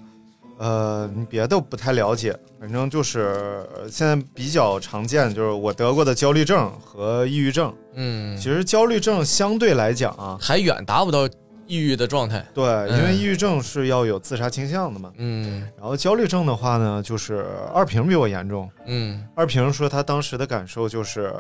[0.59, 7.73] 呃，你别的不太了解，反正就是呃现在比较常见，就是我得过的焦虑症和抑郁症。
[7.95, 11.29] 嗯，其实焦虑症相对来讲啊，还远达不到
[11.69, 12.45] 抑郁的状态。
[12.53, 15.13] 对，因为嗯抑郁症是要有自杀倾向的嘛。
[15.19, 18.69] 嗯然后焦虑症的话呢，就是二平比我严重。
[18.87, 21.33] 嗯二平说他当时的感受就是，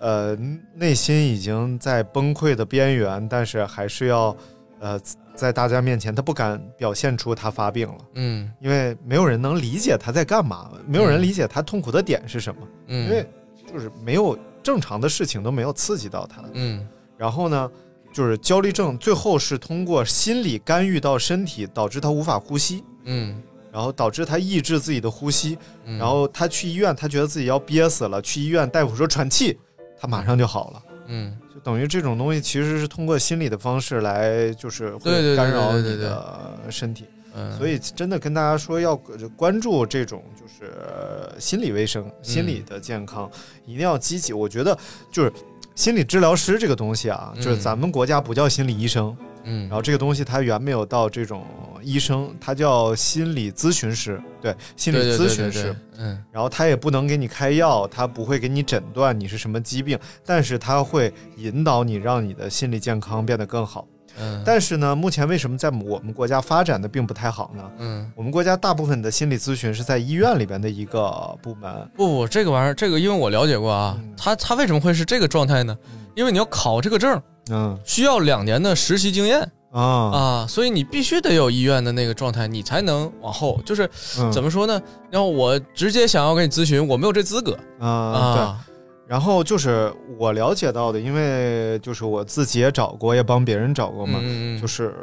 [0.00, 0.34] 呃，
[0.74, 4.34] 内心已经在崩溃的边缘，但是还是要，
[4.78, 4.98] 呃，
[5.34, 13.26] 在大家面前他不敢表现出他发病了，嗯因为没有人能理解他在干嘛，没有人理解他痛苦的点是什么，嗯，因为
[13.66, 16.42] 就是没有正常的事情都没有刺激到他。
[16.52, 17.70] 嗯然后呢，
[18.14, 22.82] 就是焦虑症最后是通过心理干预到身体，导致他无法呼吸。
[23.04, 29.58] 嗯然后导致他抑制自己的呼吸，嗯，然后他去医院，他觉得自己要憋死了，去医院大夫说喘气，
[29.98, 30.82] 他马上就好了。
[31.08, 37.04] 嗯就等于这种东西其实是通过心理的方式来，就是会干扰你的身体。
[37.34, 38.94] 嗯，所以真的跟大家说，要
[39.36, 43.28] 关注这种就是呃心理卫生、心理的健康，
[43.66, 44.32] 一定要积极。
[44.32, 44.78] 我觉得
[45.10, 45.32] 就是
[45.74, 51.44] 心理治疗师这个东西啊，就是嗯咱们国家不叫心理医生，嗯，然后这个东西它远没有到这种
[51.82, 55.62] 医生，它叫心理咨询师，对，心理咨询师。
[55.62, 63.86] 对对对嗯然后他也不能给你开药，他不会给你诊断你是什么疾病，但是他会引导你，让你的心理健康变得更好。
[64.18, 67.62] 嗯，但是呢，目前为什么在我们国家发展的并不太好呢？
[67.78, 71.10] 嗯我们国家大部分的心理咨询是在医院里边的一个
[71.42, 75.76] 部门，不不，这个玩意儿，这个因为我了解过啊，嗯他他为什么会是这个状态呢？
[76.14, 79.40] 因为你要考这个证，嗯需要两年的实习经验
[79.72, 83.60] 啊啊，所以你必须得有医院的那个状态，你才能往后。
[83.64, 84.80] 就是嗯怎么说呢？
[85.10, 88.34] 然后我直接想要给你咨询，我没有这资格啊啊。
[88.66, 88.73] 对，
[89.06, 94.18] 然后就是我了解到的，因为就是我自己也找过，也帮别人找过嘛。
[94.22, 94.94] 嗯嗯，就是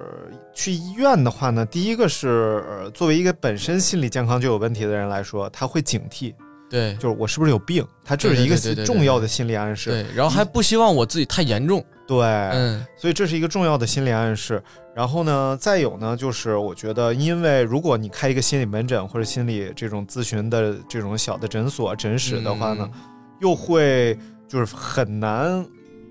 [0.54, 6.34] 去医院的话呢，第一个是、呃作为一个本身心理健康就有问题的人来说，他会警惕，
[6.70, 7.86] 对就是我是不是有病？
[8.04, 9.92] 他这是一个重要的心理暗示。
[9.92, 11.84] 对，然后还不希望我自己太严重。
[12.08, 14.62] 对，嗯所以这是一个重要的心理暗示。
[14.94, 23.02] 然后呢，再有呢，就是我觉得，因为如果你开一个心理门诊或者心理这种咨询的这种小的诊所、诊室的话呢，嗯
[23.42, 24.18] 又会
[24.48, 25.66] 就是很难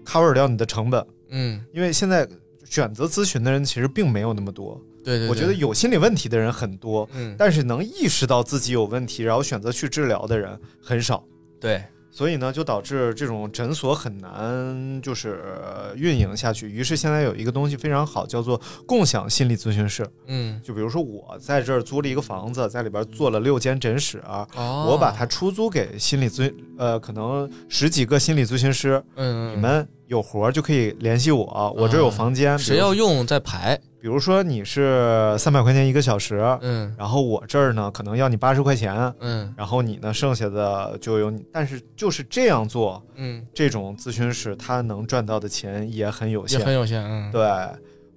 [0.05, 2.28] cover 掉你的成本，嗯，因为现在
[2.64, 4.81] 选择咨询的人其实并没有那么多。
[5.03, 11.24] 对对，我觉得有心理问题的人很多，嗯，但是能意识到自己有问题，然后选择去治疗的人很少。
[11.59, 16.68] 对，所以呢，就导致这种诊所很难就是呃运营下去。
[16.68, 20.06] 于是现在有一个东西非常好，叫做共享心理咨询室。
[20.26, 33.80] 嗯，就比如说我在这儿租了一个房子，在里边做了六间诊室，哦，我把它出租给心理咨呃可能十几个心理咨询师，嗯，嗯，你们有活儿就可以联系我，我这有房间，谁要用再排。
[34.01, 46.61] 比如说你是三百块钱一个小时，嗯然后我这儿呢可能要你八十块钱，嗯然后你呢剩下的就由你，但是就是这样做，嗯，这种咨询室他能赚到的钱也很有也限。
[46.64, 47.05] 很有限。
[47.05, 47.42] 嗯，对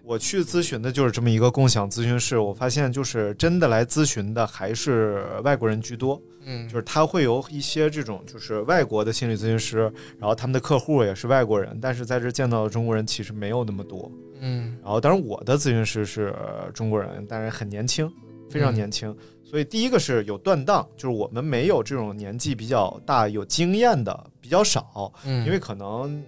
[0.03, 14.11] 我去咨询的就是这么一个共享咨询室，我发现就是真的来咨询的还是外国人居多，嗯，就是他会有一些这种就是外国的心理咨询师，然后他们的客户也是外国人，但是在这见到的中国人其实没有那么多。
[14.41, 18.11] 嗯然后当然我的咨询师是呃中国人，但是很年轻，
[18.49, 19.15] 非常嗯年轻。
[19.41, 26.21] 所以第一个是有断档，就是我们没有这种年纪比较大、有经验的比较少，嗯，因为可能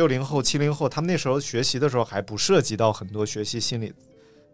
[0.00, 3.92] 六零后、七零后他们那时候学习的时候还不涉及到很多学习心理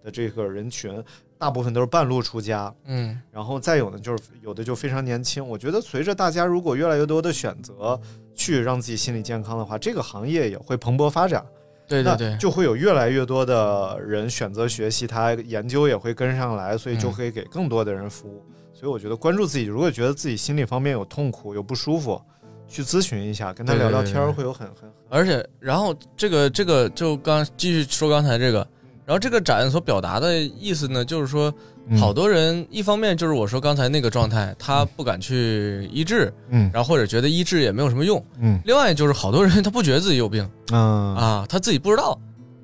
[0.03, 1.01] 的这个人群，
[1.39, 2.75] 大部分都是半路出家。
[2.85, 5.47] 嗯然后再有呢，就是有的就非常年轻。
[5.47, 8.01] 我觉得随着大家如果越来越多的选择
[8.35, 11.47] 去让自己心理健康的话，这个行业也会蓬勃发展。
[11.89, 18.45] 那对对对，就会有越来越多的人选择学习他，研究也会跟上来，所以就嗯可以给更多的人服务。
[18.75, 22.21] 所以我觉得关注自己，如果觉得自己心理方面有痛苦、有不舒服，
[22.69, 28.67] 去咨询一下，跟他聊聊天会有很很而且然后这个这个就刚继续说刚才这个，
[29.05, 31.53] 然后这个展所表达的意思呢，就是说
[31.89, 38.23] 嗯好多人一方面就是我说刚才那个状态，他不敢去医治，嗯然后或者觉得医治也没有什么用。
[38.41, 42.19] 嗯另外就是好多人他不觉得自己有病嗯啊，他自己不知道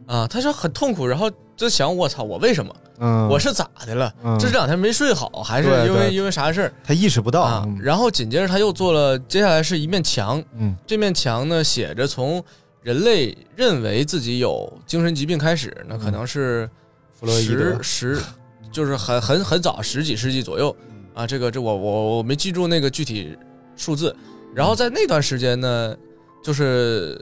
[0.06, 2.74] 啊，他说很痛苦，然后就想我操，我为什么？
[2.98, 4.12] 嗯，我是咋的了？
[4.22, 7.66] 嗯这这两天没睡好，还是因为因为啥事儿他意识不到啊？
[7.80, 12.42] 然后紧接着他又做了，接下来是一面墙，嗯这面墙呢写着从
[12.82, 16.68] 人类认为自己有精神疾病开始，那可能是
[17.12, 18.22] 弗洛伊德十十，
[18.70, 20.74] 就是很很很早十几世纪左右
[21.14, 21.26] 啊。
[21.26, 23.36] 这个这我我我没记住那个具体
[23.76, 24.14] 数字。
[24.54, 25.96] 然后在那段时间呢，
[26.44, 27.18] 就是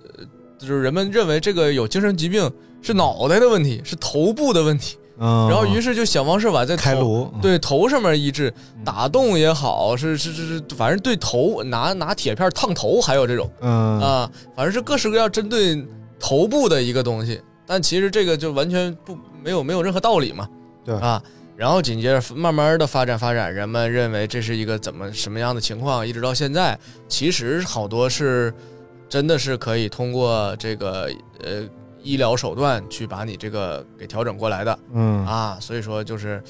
[0.59, 2.51] 就是人们认为这个有精神疾病
[2.83, 15.85] 是脑袋的问题，是头部的问题，嗯，然后于是就想方设法在头开颅，对头上面医治，嗯打洞也好，是是是是，反正对头拿拿铁片烫头，还有这种嗯啊，反正是各式各样针对
[16.18, 17.41] 头部的一个东西。
[17.66, 20.49] 但其实这个就完全不没有没有任何道理嘛，
[20.85, 21.22] 对啊。
[21.57, 26.76] 然后紧接着慢慢的发展发展，人们认为这是一个怎么什么样的情况，一直到现在，
[27.07, 28.51] 其实好多是
[29.11, 31.11] 真的是可以通过这个
[31.45, 31.62] 呃
[32.03, 34.78] 医疗手段去把你这个给调整过来的。
[34.92, 36.42] 嗯啊，所以说就是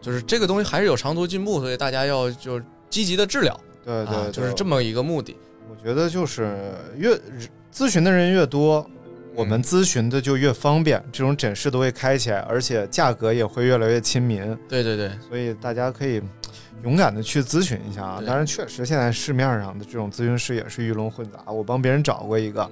[0.00, 5.36] 就是这个东西还是有长足进步，所以大家要就积极的治疗，对对啊，就是这么一个目的。
[5.68, 7.18] 我觉得就是越
[7.74, 8.88] 咨询的人越多，
[9.34, 16.22] 我们咨询的就越方便，这种诊室都会开起来，而且价格也会越来越亲民，对对对，所以大家可以
[16.84, 18.16] 勇敢的去咨询一下啊。
[18.18, 22.70] 对当然，确实现在市面上的这种咨询师也是鱼龙混杂，我帮别人找过一个，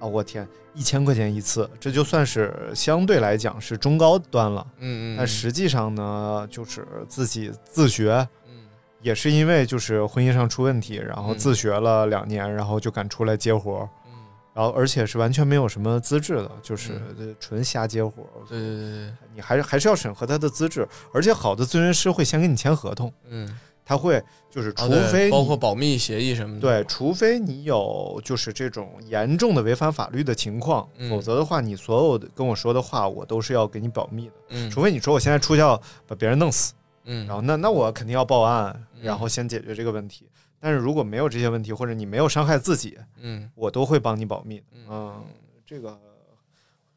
[0.00, 4.66] 啊，我天，一千块钱一次，这就算是相对来讲是中高端了。
[4.78, 8.64] 嗯嗯，但实际上呢，就是自己自学，嗯。
[9.02, 11.38] 也是因为就是婚姻上出问题，然后嗯。
[11.38, 14.12] 自学了两年，然后就敢出来接活儿，嗯，
[14.54, 18.44] 然后而且是完全没有什么资质的，就是呃纯瞎接活儿。
[18.48, 23.48] 对对对对，你还是还是要审核他的资质，而且好的咨询师会先跟你签合同，嗯，
[23.90, 34.32] 他会就是除非你、包括保密协议什么的，对，除非你有就是这种严重的违反法律的情况，嗯否则的话，你所有的跟我说的话，我都是要给你保密的。
[34.50, 35.76] 嗯，除非你说我现在出校
[36.06, 36.72] 把别人弄死，
[37.06, 40.24] 嗯，然后那那我肯定要报案，嗯然后先解决这个问题。
[40.60, 44.64] 但是如果没有这些问题，或者你没有伤害自己，嗯我都会帮你保密的。
[44.74, 45.24] 嗯嗯，
[45.66, 45.98] 这个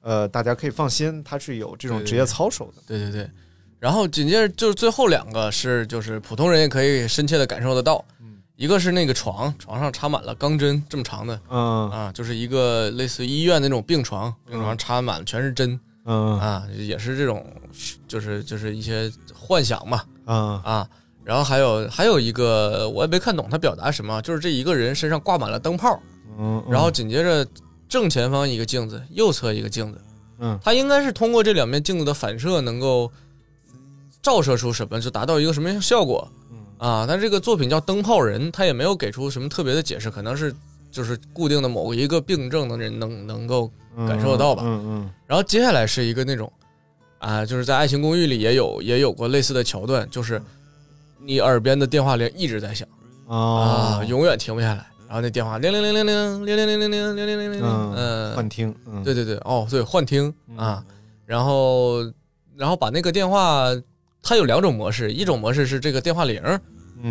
[0.02, 2.84] 呃，大家可以放心，他是有这种职业操守的。
[2.86, 3.28] 对对对。
[3.84, 8.38] 然后紧接着就是最后两个是就是普通人也可以深切的感受得到，嗯。
[8.56, 11.38] 一个是那个床，床上插满了钢针，这么长的。
[11.50, 11.92] 嗯。
[11.92, 15.78] 啊，就是一个类似于医院那种病床，病床插满了全是针。
[16.06, 16.40] 嗯。
[16.40, 17.46] 啊，也是这种，
[18.08, 20.02] 就是就是一些幻想嘛。
[20.28, 20.62] 嗯。
[20.62, 20.88] 啊。
[21.26, 26.02] 然后还有还有一个我也没看懂他表达什么，就是这一个人身上挂满了灯泡，
[26.40, 27.46] 嗯，然后紧接着
[27.90, 30.00] 正前方一个镜子，右侧一个镜子，
[30.40, 30.58] 嗯。
[30.64, 33.12] 他应该是通过这两面镜子的反射，能够
[34.24, 37.06] 照射出什么，就达到一个什么样效果嗯啊？
[37.08, 40.56] 但这个作品叫《灯泡人》，他也没有给出什么特别的解释，可能是
[40.92, 43.70] 就是固定的某一个病症的人能能够。
[43.96, 46.52] 嗯感受得到吧嗯嗯然后接下来是一个那种
[47.20, 50.42] 啊，就是在《爱情公寓》里也有也有过类似的桥段，就是
[51.20, 52.88] 你耳边的电话铃一直在响
[53.28, 54.84] 哦啊，永远停不下来。
[55.08, 60.84] 然后那电话铃铃铃铃铃铃铃铃铃铃铃铃铃铃铃，嗯嗯，幻听，嗯对对对，哦，对，幻听啊，
[61.28, 62.00] 然后
[62.58, 63.68] 然后把那个电话，
[64.24, 66.42] 它有两种模式，一种模式是这个电话铃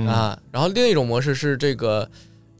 [0.09, 2.11] 啊，然后另一种模式是这个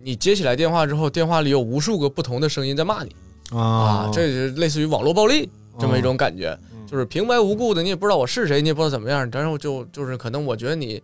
[0.03, 3.17] 你接起来电话之后，电话里有无数个不同的声音在骂你。
[3.51, 3.59] 啊。
[3.59, 5.49] 啊，这是类似于网络暴力
[5.81, 6.87] 这么一种感觉，嗯。
[6.87, 11.03] 就是平白无故的，你也不知道我是谁，你也不知道怎么样，然后就就是可能我觉得你。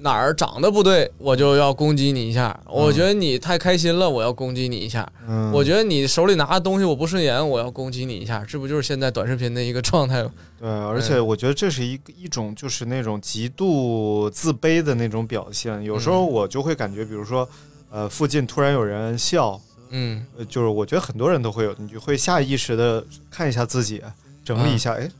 [0.00, 2.58] 哪儿长得不对，我就要攻击你一下。
[2.66, 5.10] 我觉得你太开心了，我要攻击你一下。
[5.28, 10.30] 嗯我觉得你手里拿的东西我不顺眼，我要攻击你一下，这不就是现在短视频的一个状态吗？
[10.58, 15.82] 对，而且我觉得这是一个一种就是那种极度自卑的那种表现。
[15.82, 17.48] 有时候我就会感觉，比如说，
[17.90, 24.02] 呃，附近突然有人笑，嗯呃，就是我觉得很多人都会有，你就会下意识的看一下自己，
[24.44, 25.10] 整理一下，哎、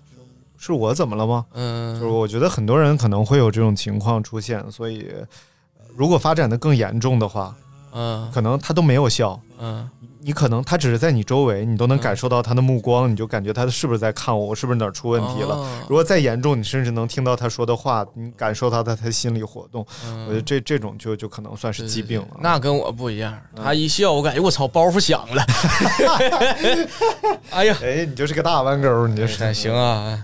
[0.60, 1.46] 是我怎么了吗？
[1.54, 1.94] 嗯。
[1.94, 5.26] 就是嗯我觉得很多人可能会有这种情况出现，所以呃
[5.96, 7.54] 如果发展的更严重的话，
[7.92, 8.30] 嗯。
[8.32, 9.88] 可能他都没有笑，嗯。
[10.22, 15.54] 你可能他只是在你周围，你都能感受到他的目光，你就感觉他是不是在看我，我是不是哪儿出问题了。
[15.54, 15.66] 哦。
[15.88, 20.26] 如果再严重，你甚至能听到他说的话，你感受到他他心理活动，嗯。
[20.26, 22.28] 我觉得这这种就就可能算是疾病了。
[22.32, 25.42] 嗯那跟我不一样，他一笑，我感觉我操，包袱响了。
[27.50, 29.42] 哎呀，哎，你就是个大弯钩，你就是。
[29.42, 30.22] 哎行啊，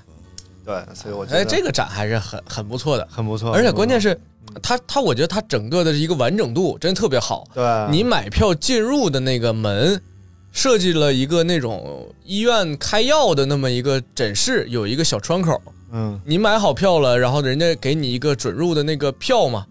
[0.66, 4.20] 对，所以我觉得哎，这个展还是很很不错的，很不错，而且关键是是，
[4.60, 7.46] 它它我觉得它整个的一个完整度真的特别好。
[7.54, 10.02] 对你买票进入的那个门，
[10.50, 15.62] 设计了一个那种医院开药的那么一个诊室，有一个小窗口。
[15.92, 19.64] 嗯你买好票了，然后人家给你一个准入的那个票嘛，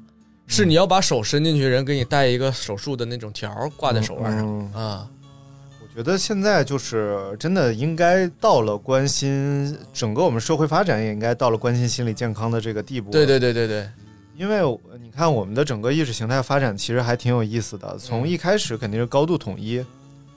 [0.48, 5.08] 是你要把手伸进去，人给你带一个手术的那种条挂在手腕上、嗯啊。
[5.98, 13.12] 我觉得现在就是真的应该到了关心整个我们社会发展，也应该到了关心心理健康的这个地步。
[13.12, 13.90] 对对对对对，
[14.36, 14.60] 因为
[15.02, 19.76] 你看我们的整个意识形态发展其实还挺有意思的，从一开始肯定是高度统一，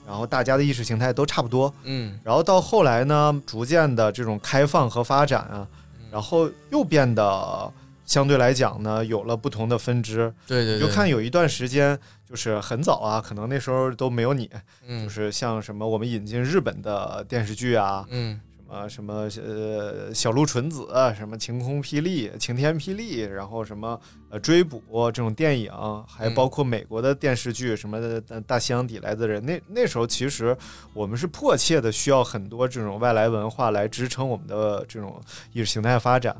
[0.07, 2.17] 然后大家的意识形态都差不多，嗯。
[2.23, 5.67] 然后到后来呢，逐渐的这种开放和发展啊，
[6.09, 7.73] 然后又变得
[8.09, 10.33] 相对来讲呢，有了不同的分支。
[10.47, 11.97] 对对对，你就看有一段时间，
[12.27, 14.49] 就是很早啊，可能那时候都没有你，
[14.87, 18.41] 嗯就是像什么我们引进日本的电视剧啊，嗯
[18.89, 23.99] 什么什么呃小鹿纯子，啊什么晴空霹雳、晴天霹雳，然后什么
[24.31, 24.81] 呃追捕
[25.11, 25.71] 这种电影，
[26.07, 30.57] 还嗯包括美国的电视剧，什么大西洋底来的人，那那时候其实
[30.95, 35.21] 我们是迫切的需要很多这种外来文化来支撑我们的这种
[35.53, 36.35] 意识形态发展。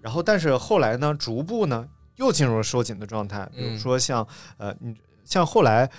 [0.00, 1.86] 然后，但是后来呢，逐步呢
[2.16, 4.26] 又进入了收紧的状态，比如嗯说像
[4.58, 4.94] 呃，你
[5.24, 5.90] 像后来。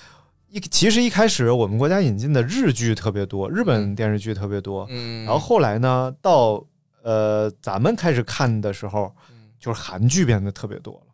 [0.53, 6.61] 一其实一开始我们国家引进的日剧特别多，日本嗯电视剧特别多，嗯，然后后来呢，到
[7.03, 11.13] 呃咱们开始看的时候，嗯就是韩剧变得特别多了，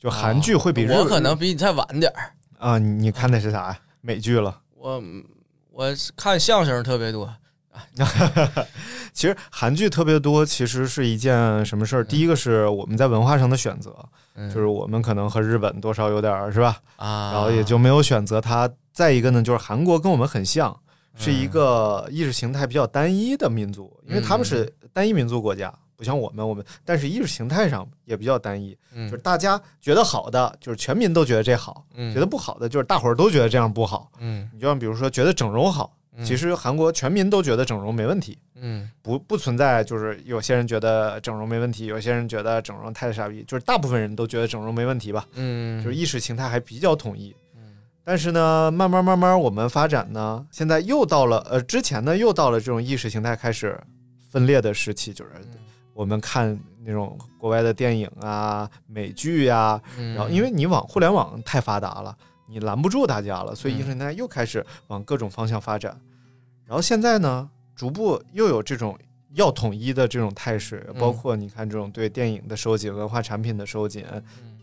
[0.00, 3.78] 就韩剧会比日、哦我可能比你再晚点儿，啊，你你看的是啥呀？
[4.00, 4.60] 美剧了。
[4.74, 5.00] 我
[5.70, 7.32] 我看相声特别多，
[9.12, 12.04] 其实韩剧特别多，其实是一件什么事儿？
[12.04, 13.94] 第一个是我们在文化上的选择，
[14.34, 14.48] 嗯。
[14.52, 18.70] 就是我们可能和日本多少有点儿是吧，啊，然后也就没有选择它。
[18.92, 20.74] 再一个呢，就是韩国跟我们很像，
[21.16, 29.10] 是一个意识形态比较单一的民族，因为他们是单一民族国家，不像我们，我们但是意识形态上也比较单一，嗯。
[29.10, 32.12] 就是大家觉得好的，就是全民都觉得这好，嗯。
[32.14, 34.10] 觉得不好的，就是大伙儿都觉得这样不好。
[34.18, 34.48] 嗯。
[34.52, 38.90] 你就像比如说觉得整容好，嗯其实韩国全民都觉得整容没问题，嗯。
[39.02, 47.34] 不不存在就是有些人觉得整容没问题，有些人觉得整容太傻逼，就是大部分人都觉得整容没问题吧，嗯，就是意识形态还比较统一。
[47.54, 47.76] 嗯。
[48.02, 53.78] 但是呢，慢慢慢慢我们发展呢，现在又到了呃之前呢又到了这种意识形态开始
[54.30, 55.30] 分裂的时期，就是
[55.92, 60.14] 我们看那种国外的电影啊、美剧呀、嗯。
[60.14, 66.00] 然后因为你网互联网太发达了，你拦不住大家了，所以意识形态又开始往各种方向发展。
[66.64, 68.98] 然后现在呢，逐步又有这种
[69.34, 74.04] 要统一的这种态势，包括你看这种对电影的收紧、文化产品的收紧，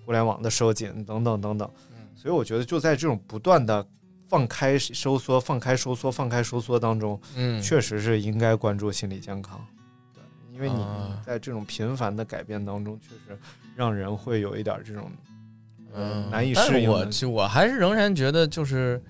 [0.05, 1.69] 互联网的收紧等等等等。
[1.91, 2.07] 嗯。
[2.15, 3.86] 所以我觉得就在这种不断的
[4.27, 9.63] 放开收缩、放开收缩、放开收缩当中，嗯，确实是应该关注心理健康。
[10.13, 10.23] 对，
[10.53, 11.21] 因为你啊。
[11.25, 13.39] 在这种频繁的改变当中，确实
[13.75, 15.11] 让人会有一点这种
[15.95, 19.01] 嗯难以适应的我其实我还是仍然觉得就是，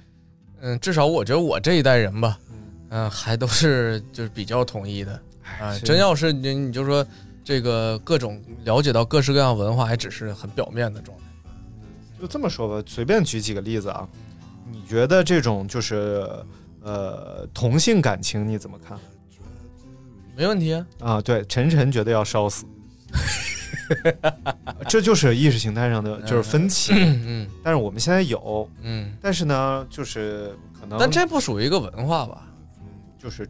[0.62, 2.38] 嗯，至少我觉得我这一代人吧，
[2.90, 5.20] 嗯、还都是就是比较统一的
[5.60, 7.06] 啊、真要是你你就说
[7.44, 11.24] 这个各种了解到各式各样文化，还只是很表面的状态。
[12.20, 14.08] 就这么说吧，随便举几个例子啊，
[14.72, 16.28] 你觉得这种就是
[16.82, 18.98] 呃同性感情你怎么看
[20.36, 21.22] 没问题啊，啊？
[21.22, 22.66] 对，晨晨觉得要烧死，
[24.88, 26.94] 这就是意识形态上的就是分歧。
[26.96, 32.48] 嗯但是我们现在有，嗯，但是呢，就是可能但这不属于一个文化吧？
[33.18, 33.50] 就是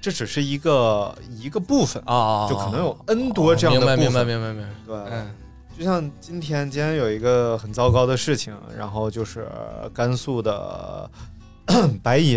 [0.00, 4.26] 这只是一个一个部分，啊，就可能有 N 多这样的明白部分。
[4.26, 5.34] 明白明白明白，对，嗯
[5.78, 9.46] 就像今天，今天有一个很糟糕的事情，然后就是
[9.92, 11.10] 甘肃的
[12.02, 12.36] 白银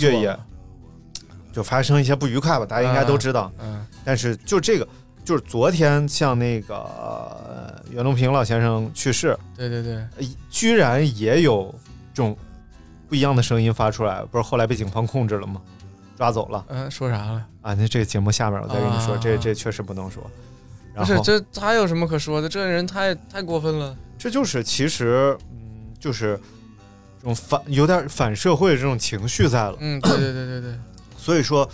[0.00, 0.38] 越野
[1.52, 3.50] 就发生一些不愉快吧，大家应该都知道。
[3.60, 4.88] 嗯但是就这个，
[5.24, 11.74] 就是昨天像那个呃袁隆平老先生去世，对对对，呃居然也有
[12.12, 12.36] 这种
[13.08, 15.60] 不一样的声音发出来，不是后来被警方控制了吗？
[16.16, 17.44] 抓走了嗯，说啥了？
[17.62, 17.74] 啊！
[17.74, 20.22] 那这个节目下面我再跟你说，啊这这确实不能说。
[20.94, 22.48] 然不是这他有什么可说的？
[22.48, 23.96] 这人太太过分了。
[24.18, 26.38] 这就是其实，嗯，就是
[27.18, 29.76] 这种反有点反社会这种情绪在了。
[29.80, 30.74] 嗯，对对对对对，
[31.16, 31.68] 所以说，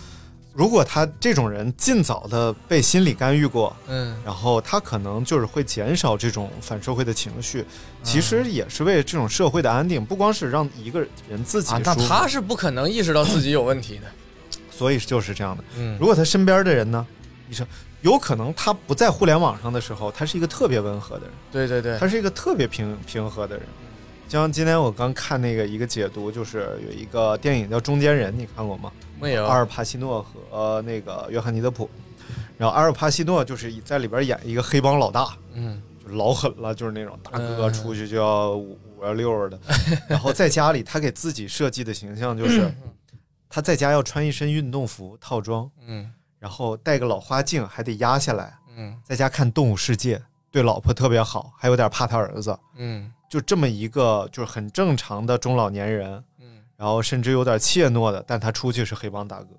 [0.59, 7.63] 如果他这种人尽早的被心理干预过，嗯然后他可能就是会减少这种反社会的情绪，
[8.03, 10.99] 其实也是为这种社会的安定，不光是让一个
[11.29, 14.01] 人自己啊，那他是不可能意识到自己有问题的。
[14.69, 15.63] 所以就是这样的。
[15.77, 17.07] 嗯如果他身边的人呢，
[17.49, 17.65] 医生
[18.01, 21.31] 有可能他不在互联网上的时候，他是一个特别温和的人。
[21.53, 23.65] 对对对，他是一个特别平平和的人。
[24.29, 28.91] 像今天我刚看那个一个解读，就是有一个电影叫《中间人》，你看过吗？
[29.19, 31.89] 没有阿尔帕西诺和、呃那个约翰尼德普。
[32.55, 39.59] 然后阿尔帕西诺就是在里边演一个黑帮老大，嗯就老狠了，就是那种大哥嗯出去就要五五啊六的。
[40.07, 42.71] 然后在家里，他给自己设计的形象就是
[43.49, 46.07] 他在家要穿一身运动服套装，嗯
[46.37, 50.17] 然后戴个老花镜，还得压下来，嗯在家看《动物世界》，
[50.51, 52.57] 对老婆特别好，还有点怕他儿子。
[52.77, 59.49] 嗯就这么一个就是很正常的中老年人，嗯，然后甚至有点怯懦的，但他出去是黑帮大哥。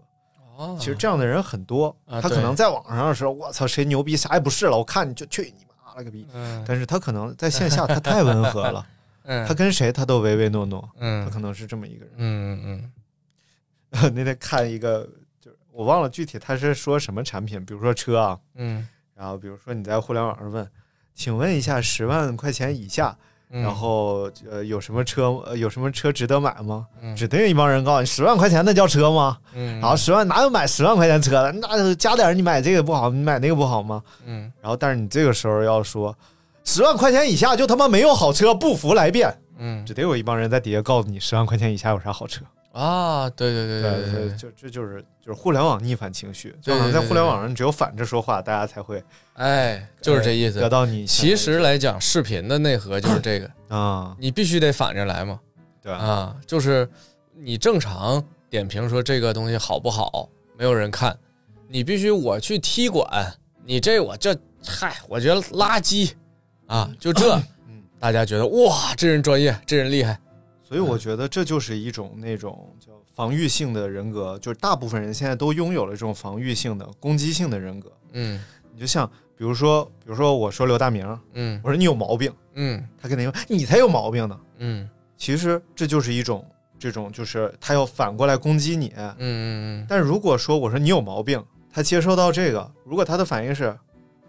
[0.56, 6.26] 哦，其实这样的人很多，啊他可能在网上的时候，我操，谁牛逼啥也不是了，我看你就去你妈了个逼。
[6.34, 8.84] 嗯但是他可能在线下他太温和了，
[9.22, 12.14] 嗯他跟谁他都唯唯诺诺，他嗯可能是这么一个人。
[12.16, 12.60] 嗯
[13.92, 15.08] 嗯 那天看一个，
[15.40, 20.68] 就是我忘了具体他是说什么产品，比如说车啊，嗯，然后比如说你在互联网上问，
[21.20, 23.14] 请问一下十万块钱以下，
[23.50, 26.86] 嗯然后呃有什么车呃有什么车值得买吗？
[27.02, 29.36] 嗯指定有一帮人告诉你十万块钱那叫车吗？
[29.54, 31.52] 嗯，然后十万哪有买十万块钱车的？
[31.52, 34.02] 那加点儿你买这个不好，你买那个不好吗？
[34.24, 36.16] 嗯然后但是你这个时候要说
[36.64, 42.42] 十万块钱以下就他妈没有好车，不服来辩，嗯指定有一帮人在底下告诉你十万块钱以下有啥好车。
[42.72, 49.02] 啊，对对对对对对，就这就是就是互联网逆反情绪，就对好像在互联网上只有反着说话，大家才会
[49.34, 50.68] 哎，就是这意思得。
[50.68, 55.40] 到你其实来讲，视频的内核就是这个，啊，你必须得反着来嘛。
[55.82, 56.88] 对啊，就是
[57.34, 61.16] 你正常点评说这个东西好不好，没有人看，
[61.68, 66.12] 你必须我去踢馆，你这我这嗨，我觉得垃圾
[66.66, 67.34] 啊，就这，
[67.66, 67.82] 嗯。
[67.98, 70.18] 大家觉得哇，这人专业，这人厉害，
[70.70, 77.92] 所以我觉得这就是一种那种叫防御性的人格，就是大部分人现在都拥有了这种防御性的攻击性的人格。
[78.12, 78.40] 嗯
[78.72, 79.04] 你就像
[79.36, 84.40] 比如说，比如说我说刘大明，嗯我说你有毛病，嗯他肯定说你才有毛病呢。
[84.58, 86.46] 嗯其实这就是一种
[86.78, 88.92] 这种就是他要反过来攻击你。
[88.96, 93.76] 嗯嗯嗯但如果说我说你有毛病，他接收到这个，如果他的反应是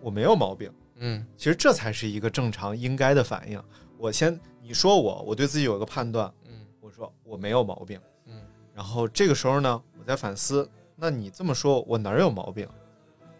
[0.01, 3.61] 我没有毛病，嗯其实这才是一个正常应该的反应。
[3.99, 8.33] 我先你说我，我对自己有个判断，嗯我说我没有毛病，嗯
[8.73, 12.67] 然后这个时候呢，我在反思，那你这么说，我哪儿有毛病？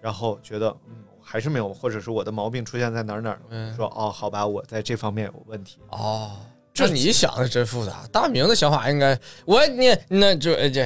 [0.02, 3.42] 然后觉得嗯还是没有，或者是我的毛病出现在哪儿哪儿？
[3.50, 5.78] 嗯，说哦，好吧，我在这方面有问题。
[5.90, 6.32] 哦。
[6.74, 10.82] 这你想的真复杂，大明的想法应该我你那就哎这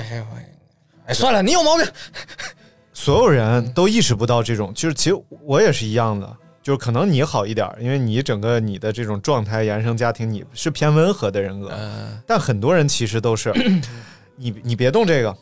[1.06, 1.86] 哎算了，你有毛病，
[2.92, 13.54] 所有人都意识不到这种，就是其实我也是一样的，就是可能你好一点儿，因为你整个你的这种状态、原生家庭，你是偏温和的人格，嗯但很多人其实都是，
[14.36, 15.38] 你你别动这个，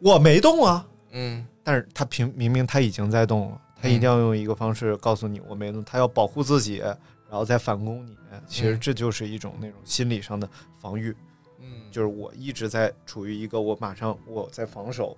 [0.00, 1.46] 我没动啊，嗯。
[1.62, 8.16] 但是他平明明他已经在动了，他一定要用一个方式告诉你我没动，他要保护自己，然后再反攻你，
[8.48, 8.80] 其实嗯。
[8.80, 10.50] 这就是一种那种心理上的
[10.80, 11.14] 防御，
[11.60, 15.16] 嗯，就是我一直在处于一个我马上我在防守，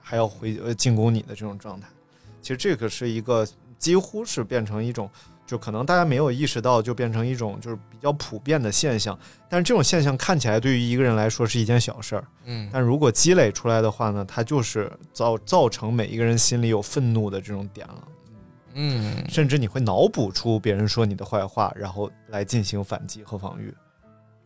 [0.00, 1.88] 还要回呃进攻你的这种状态。
[2.40, 3.44] 其实这个是一个
[3.80, 5.10] 几乎是变成一种，
[5.44, 9.18] 就可能大家没有意识到，就变成一种就是比较普遍的现象。
[9.48, 18.04] 但是这种现象看起来对于一个人来说是一件小事儿，嗯但如果积累出来的话呢，它就是造造成每一个人心里有愤怒的这种点了。
[18.74, 23.74] 嗯甚至你会脑补出别人说你的坏话，然后来进行反击和防御，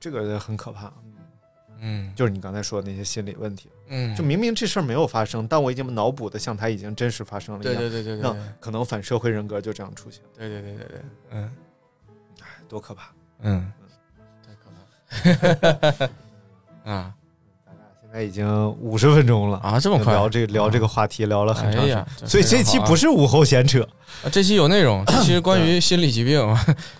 [0.00, 0.90] 这个很可怕。
[1.80, 2.12] 嗯。
[2.14, 11.00] 就是你刚才说的那些心理问题，嗯，就明明这事儿没有发生，但我已经脑补的像它已经真实发生了一对样，对对对对那可能反社会人格就这样出现，对对对对对，
[11.32, 11.44] 嗯。
[12.40, 13.12] 哎多可怕！
[13.42, 13.70] 嗯，
[14.44, 16.10] 太可怕了。
[16.92, 17.14] 啊。
[18.00, 20.12] 现在已经五十分钟了啊，这么快？
[20.14, 22.06] 聊这聊这个话题聊了很长时间。
[22.28, 23.82] 所以这期不是午后闲扯，
[24.22, 26.40] 啊这期有内容， 这期是关于心理疾病，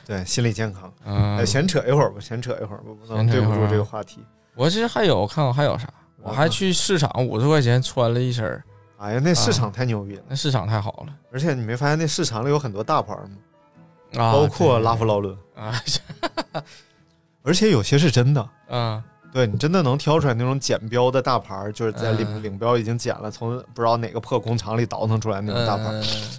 [0.05, 0.93] 对心理健康。
[1.05, 1.37] 嗯。
[1.39, 4.21] 哎，，闲扯一会儿吧，闲扯一会儿吧，不能对不住这个话题。
[4.55, 5.89] 我其实还有，我看看还有啥，
[6.23, 8.63] 我还去市场五十块钱穿了一身儿，
[8.99, 11.15] 哎呀，那市场太牛逼了，那市场太好了。
[11.33, 14.23] 而且你没发现那市场里有很多大牌吗？
[14.23, 15.75] 啊，包括拉夫劳伦，啊。
[17.43, 18.49] 而且有些是真的。
[18.69, 19.03] 啊
[19.35, 22.41] 对你真的能挑出来那种剪标的大牌儿，就是在领、嗯。
[22.41, 25.93] 领标已经剪了，从不知道哪个破工厂里倒腾出来那种大牌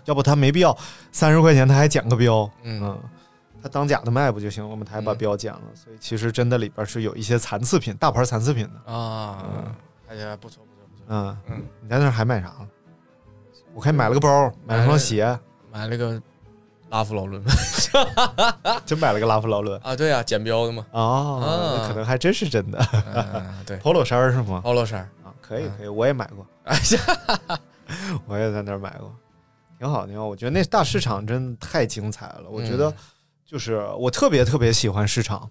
[0.05, 0.75] 要不他没必要
[1.11, 2.97] 三十块钱他还剪个标，嗯
[3.65, 4.85] 他当假的卖不就行了吗？
[4.87, 8.93] 他还把嗯标剪了，所以其实真的里边是有一些残次品，大牌残次品的。
[8.93, 9.43] 啊，
[10.07, 12.67] 哎呀，不错不错不错，嗯，嗯，你在那儿还买啥了？
[13.73, 15.35] 我看买了个包，买了双鞋，
[15.71, 16.21] 买了个
[16.91, 17.43] 拉夫劳伦
[18.85, 22.77] 真买了个拉夫劳伦啊，对呀，剪标的嘛，哦，啊那可能还真是真的。
[23.15, 27.59] 嗯，对， polo 衫是吗？polo 衫，啊，可以嗯可以，我也买过， 哎呀，
[28.27, 29.11] 我也在那儿买过，
[29.79, 30.25] 挺好挺好。
[30.27, 32.43] 我觉得那大市场真的太精彩了。
[32.47, 32.93] 我觉得嗯
[33.45, 35.49] 就是我特别特别喜欢市场，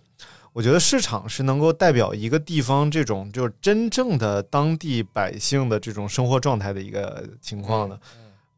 [0.53, 7.99] 我觉得市场是能够代表一个地方这种就是真正的当地百姓的这种生活状态的一个情况的。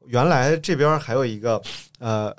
[0.07, 1.61] 原来这边还有一个
[1.99, 2.34] 呃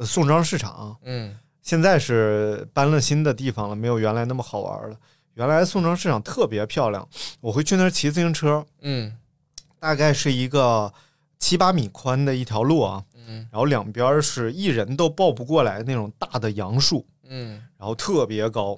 [0.00, 4.96] 宋庄市场，嗯现在是搬了新的地方了，没有原来那么好玩了。
[5.34, 7.06] 原来宋庄市场特别漂亮，
[7.40, 9.12] 我会去那儿骑自行车，嗯
[9.80, 10.92] 大概是一个
[11.46, 18.76] 七八米宽的一条路啊，嗯然后两边是一人都抱不过来那种大的杨树，嗯然后特别高。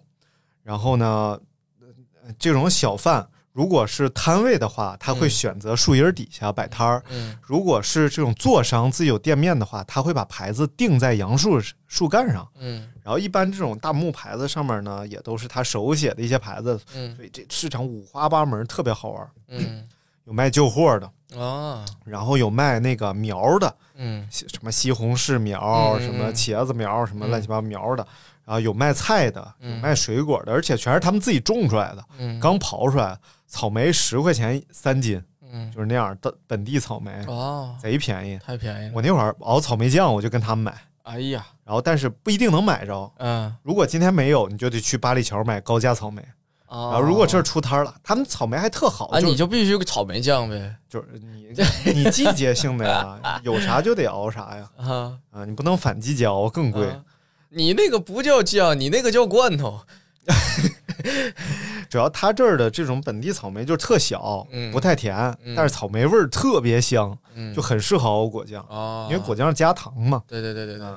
[0.63, 1.41] 然后呢，
[1.81, 12.47] 呃这种小贩如果是摊位的话，他会嗯选择树荫底下摆摊儿；嗯如果是这种坐商自己有店面的话，他会把牌子钉在杨树树干上。
[12.59, 19.27] 嗯然后一般这种大木牌子上面呢，也都是他手写的一些牌子，嗯所以这市场五花八门，特别好玩。
[19.49, 19.89] 嗯
[20.27, 24.27] 有卖旧货的， 啊然后有卖那个苗的，嗯。
[24.31, 27.31] 西什么西红柿苗、嗯什么茄子苗、什么嗯。
[27.31, 28.07] 乱七八糟苗的，
[28.45, 32.39] 然后有卖菜的，有嗯卖水果的，而且全是他们自己种出来的，嗯。
[32.41, 33.19] 刚刨出来。
[33.51, 35.71] 草莓十块钱三斤，嗯。
[35.73, 38.39] 就是那样的本地草莓，哦，贼便宜。
[38.39, 40.75] 太便宜了，我那会儿熬草莓酱，我就跟他们买，
[41.05, 43.11] 哎呀，然后但是不一定能买着。
[43.17, 46.23] 嗯，如果今天没有，你就得去八里桥买高价草莓。
[46.71, 50.77] 然然后如果这儿出摊儿了，他们草莓还特好，啊，就你就必须草莓酱呗。
[50.89, 51.49] 就是你
[51.93, 54.71] 你季节性的呀， 有啥就得熬啥呀。
[54.77, 56.89] 啊，啊，你不能反季节熬更贵。
[56.89, 57.03] 啊。
[57.51, 59.81] 你那个不叫酱，你那个叫罐头。
[61.89, 64.71] 主要他这儿的这种本地草莓就是特小，嗯。
[64.71, 65.55] 不太甜，嗯。
[65.57, 67.55] 但是草莓味儿特别香，嗯。
[67.55, 70.89] 就很适合熬果酱，啊，因为果酱加糖嘛，对对对对对，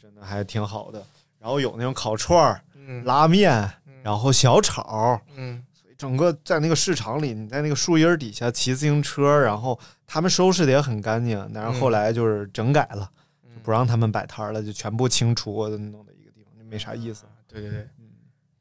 [0.00, 1.04] 真的还挺好的。
[1.40, 3.04] 然后有那种烤串儿、嗯。
[3.04, 3.68] 拉面，
[4.06, 5.60] 然后小炒，嗯
[5.98, 9.76] 整个在那个市场里，你在那个树荫底下骑自行车，然后
[10.06, 13.10] 他们收拾的也很干净，但是后来就是整改了，
[13.52, 17.88] 就不让他们摆摊了，就全部清除，弄的一个地方，就没啥意思对对对，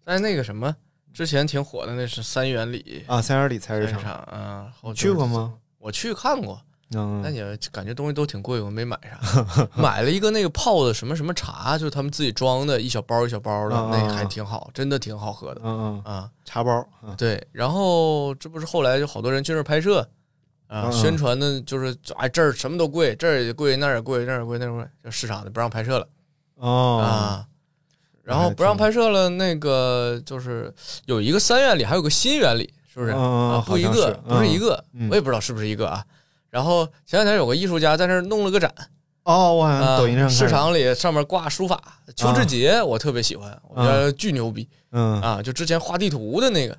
[0.03, 0.75] 在那个什么
[1.13, 3.21] 之前挺火的，那是三元里啊。
[3.21, 5.53] 三元里菜市场，场啊，去过吗？
[5.77, 6.59] 我去看过，
[6.93, 9.67] 嗯，但也感觉东西都挺贵，我没买啥。
[9.75, 16.31] 买了一个那个泡的什么什么茶，就是他们自己装的，一小包一小包的，那个还挺好，真的挺好喝的嗯嗯，啊。
[16.45, 20.07] 茶包，嗯对，然后这不是后来就好多人去那儿拍摄
[20.91, 26.07] 宣传的就是哎这儿什么都贵，这儿也贵，那儿也贵，那儿也贵，那儿也贵，就市场的不让拍摄了
[26.55, 27.47] 哦，啊。
[28.23, 30.73] 然后不让拍摄了，那个就是
[31.05, 33.11] 有一个三元里，还有个新元里，是不是？
[33.11, 36.03] 啊，不一个不是一个，嗯我也不知道是不是一个啊。
[36.55, 38.73] 然后前两天有个艺术家在那儿弄了个展，
[39.23, 45.19] 哦，我好像啊抖音上看市场里上面挂书法，邱志杰我特别喜欢，我觉得巨牛逼嗯。
[45.19, 45.41] 啊！
[45.41, 46.77] 就之前画地图的那个，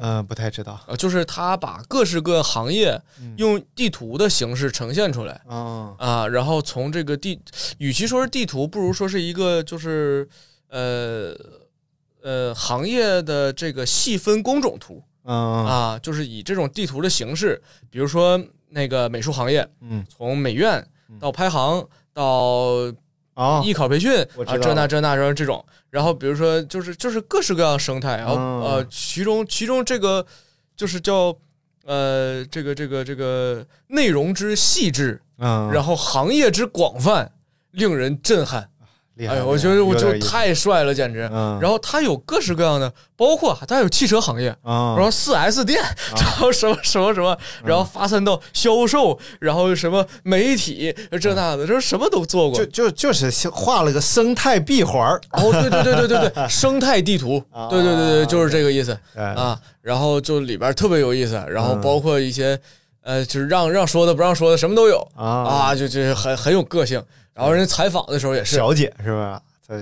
[0.00, 0.78] 嗯，不太知道。
[0.86, 3.34] 呃，就是他把各式各行业嗯。
[3.38, 7.40] 用地图的形式呈现出来啊啊，然后从这个地，
[7.78, 10.28] 与其说是地图，不如说是一个就是
[10.68, 11.34] 呃
[12.22, 15.64] 呃行业的这个细分工种图嗯。
[15.64, 18.38] 啊，就是以这种地图的形式，比如说
[18.70, 20.04] 那个美术行业，嗯。
[20.08, 20.86] 从美院
[21.20, 22.92] 到拍行到
[23.34, 24.12] 啊艺考培训
[24.46, 28.62] 啊，这那这那然后这种，然后比如说就是就是各式各样的生态，然后、嗯。
[28.62, 30.24] 呃，其中其中这个
[30.76, 31.34] 就是叫
[31.84, 37.32] 呃这个这个这个内容之细致，嗯，然后行业之广泛，
[37.70, 38.68] 令人震撼。
[39.18, 41.28] 厉害，哎，我觉得我就太帅了，简直。
[41.32, 45.82] 嗯，然后它有各式各样的，包括它有汽车行业，啊，然后四 S 店，
[46.14, 52.64] 然后什么什么什么，然后发散到销售，然后什么媒体这那的，就是什么都做过。
[52.64, 52.64] 就。
[52.66, 55.20] 就就是画了个生态闭环儿。
[55.32, 58.96] 哦，对对对对对对，生态地图， 对对对对，就是这个意思。
[59.16, 59.58] 哎啊。
[59.82, 62.56] 然后就里边特别有意思，然后嗯包括一些
[63.02, 65.04] 呃，就是让让说的不让说的，什么都有。
[65.16, 65.26] 啊。
[65.26, 67.02] 啊，就就很很有个性。
[67.38, 69.40] 然后人家采访的时候也是，小姐是吧？
[69.66, 69.80] 在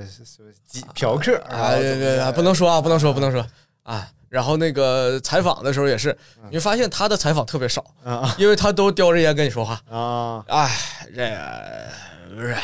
[0.66, 3.44] 几嫖客啊，对对对，不能说啊，不能说，不能说
[3.82, 4.06] 啊。
[4.28, 6.14] 然后那个采访的时候也是，
[6.50, 9.80] 你会发现他的采访特别少，啊因为他都叼着烟跟你说话。
[9.88, 10.44] 啊！
[10.48, 10.76] 哎，
[11.14, 12.54] 这个不是，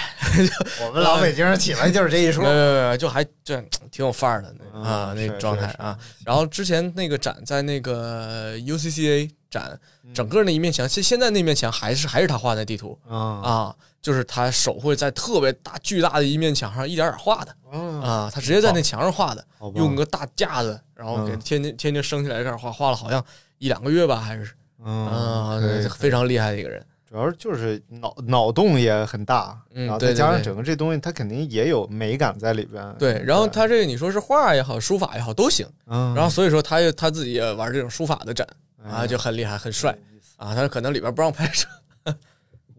[0.84, 3.57] 我们老北京人 起来就是这一说没有没有没，就还这
[3.90, 5.97] 挺有范儿的那啊，那状态啊。
[6.26, 9.78] 然后之前那个展在那个 UCCA 展，
[10.12, 17.55] 整个那一面墙，现现在那面墙还是还是他画的地图啊啊，就是他手绘在特别大巨大的一面墙上一点点画的。
[18.03, 19.42] 啊，他直接在那墙上画的
[19.76, 23.24] 用个大架子，然后给嗯天天天天升起来开始画，画了好像
[23.57, 24.53] 一两个月吧，还是。
[24.84, 25.61] 嗯啊，
[25.96, 26.84] 非常厉害的一个人。
[27.09, 32.82] 主要就是脑脑洞也很大，嗯然后再加上整个这东西，它肯定也有美感在里边。
[32.98, 38.46] 对，然后他这个你说是画也好，书法也好都行，嗯，然后所以说他也他自己也玩这种书法的展
[38.82, 39.96] 啊，哎就很厉害，很帅。
[40.36, 40.55] 啊。
[40.55, 41.68] 他可能里边不让拍摄，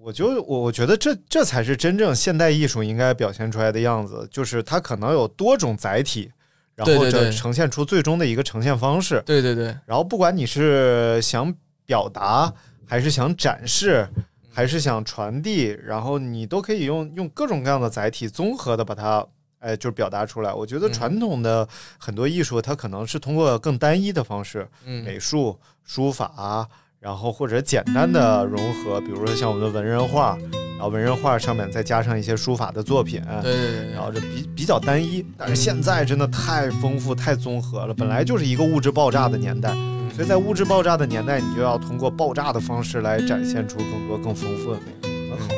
[0.03, 6.29] 我就我我觉得这这才是真正现代艺术应该表现出来的样子，就是它可能有多种载体，
[6.75, 9.23] 然后这呈现出最终的一个呈现方式。
[9.25, 11.53] 对对对，然后不管你是想
[11.85, 12.53] 表达，
[12.85, 14.07] 还是想展示，
[14.51, 19.25] 还是想传递，然后你都可以用用各种各样的载体综合的把它。
[19.65, 20.53] 哎，就是表达出来。
[20.53, 21.65] 我觉得嗯传统的
[21.97, 26.67] 很多艺术，它可能是通过更单一的方式，嗯美术、书法，
[27.03, 30.37] 然后或者简单的融合，比如说像我们的文人画，
[30.77, 35.25] 然后文人画上面再加上一些书法的作品，对对对然后这比比较单一。
[35.37, 39.73] 但是现在真的太丰富、太综合了，本来就是一个物质爆炸的年代，
[40.15, 45.53] 所以在物质爆炸的年代，你就要通过爆炸的方式来展现出更多、更丰富的内容，很好，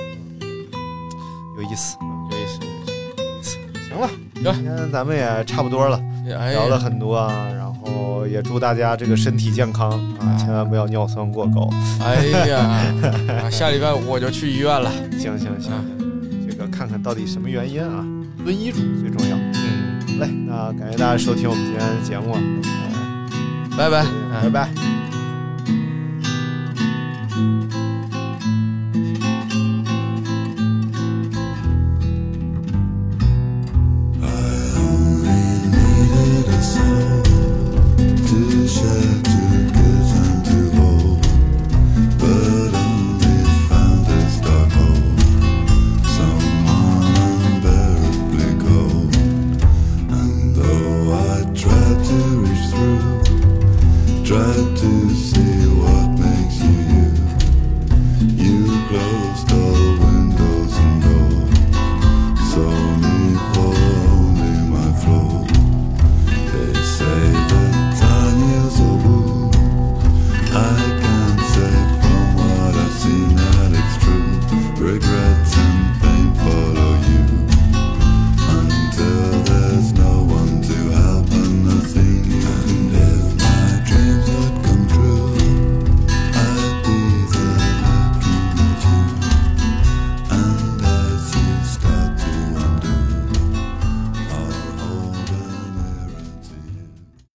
[1.58, 1.96] 有意思。
[2.32, 2.60] 有意思。
[3.88, 6.02] 行了，行今天咱们也差不多了。
[6.34, 11.70] 哎聊了很多啊，然后也祝大家这个身体健康啊，千万不要尿酸过高。
[12.02, 12.60] 哎呀，
[13.44, 14.92] 啊下礼拜五我就去医院了。
[15.18, 15.72] 行行行，
[16.50, 18.06] 这个看看到底什么原因啊？
[18.44, 19.36] 遵医嘱最重要。
[19.38, 24.06] 嗯，好嘞，那感谢大家收听我们今天的节目，呃拜拜，
[24.44, 25.05] 拜拜。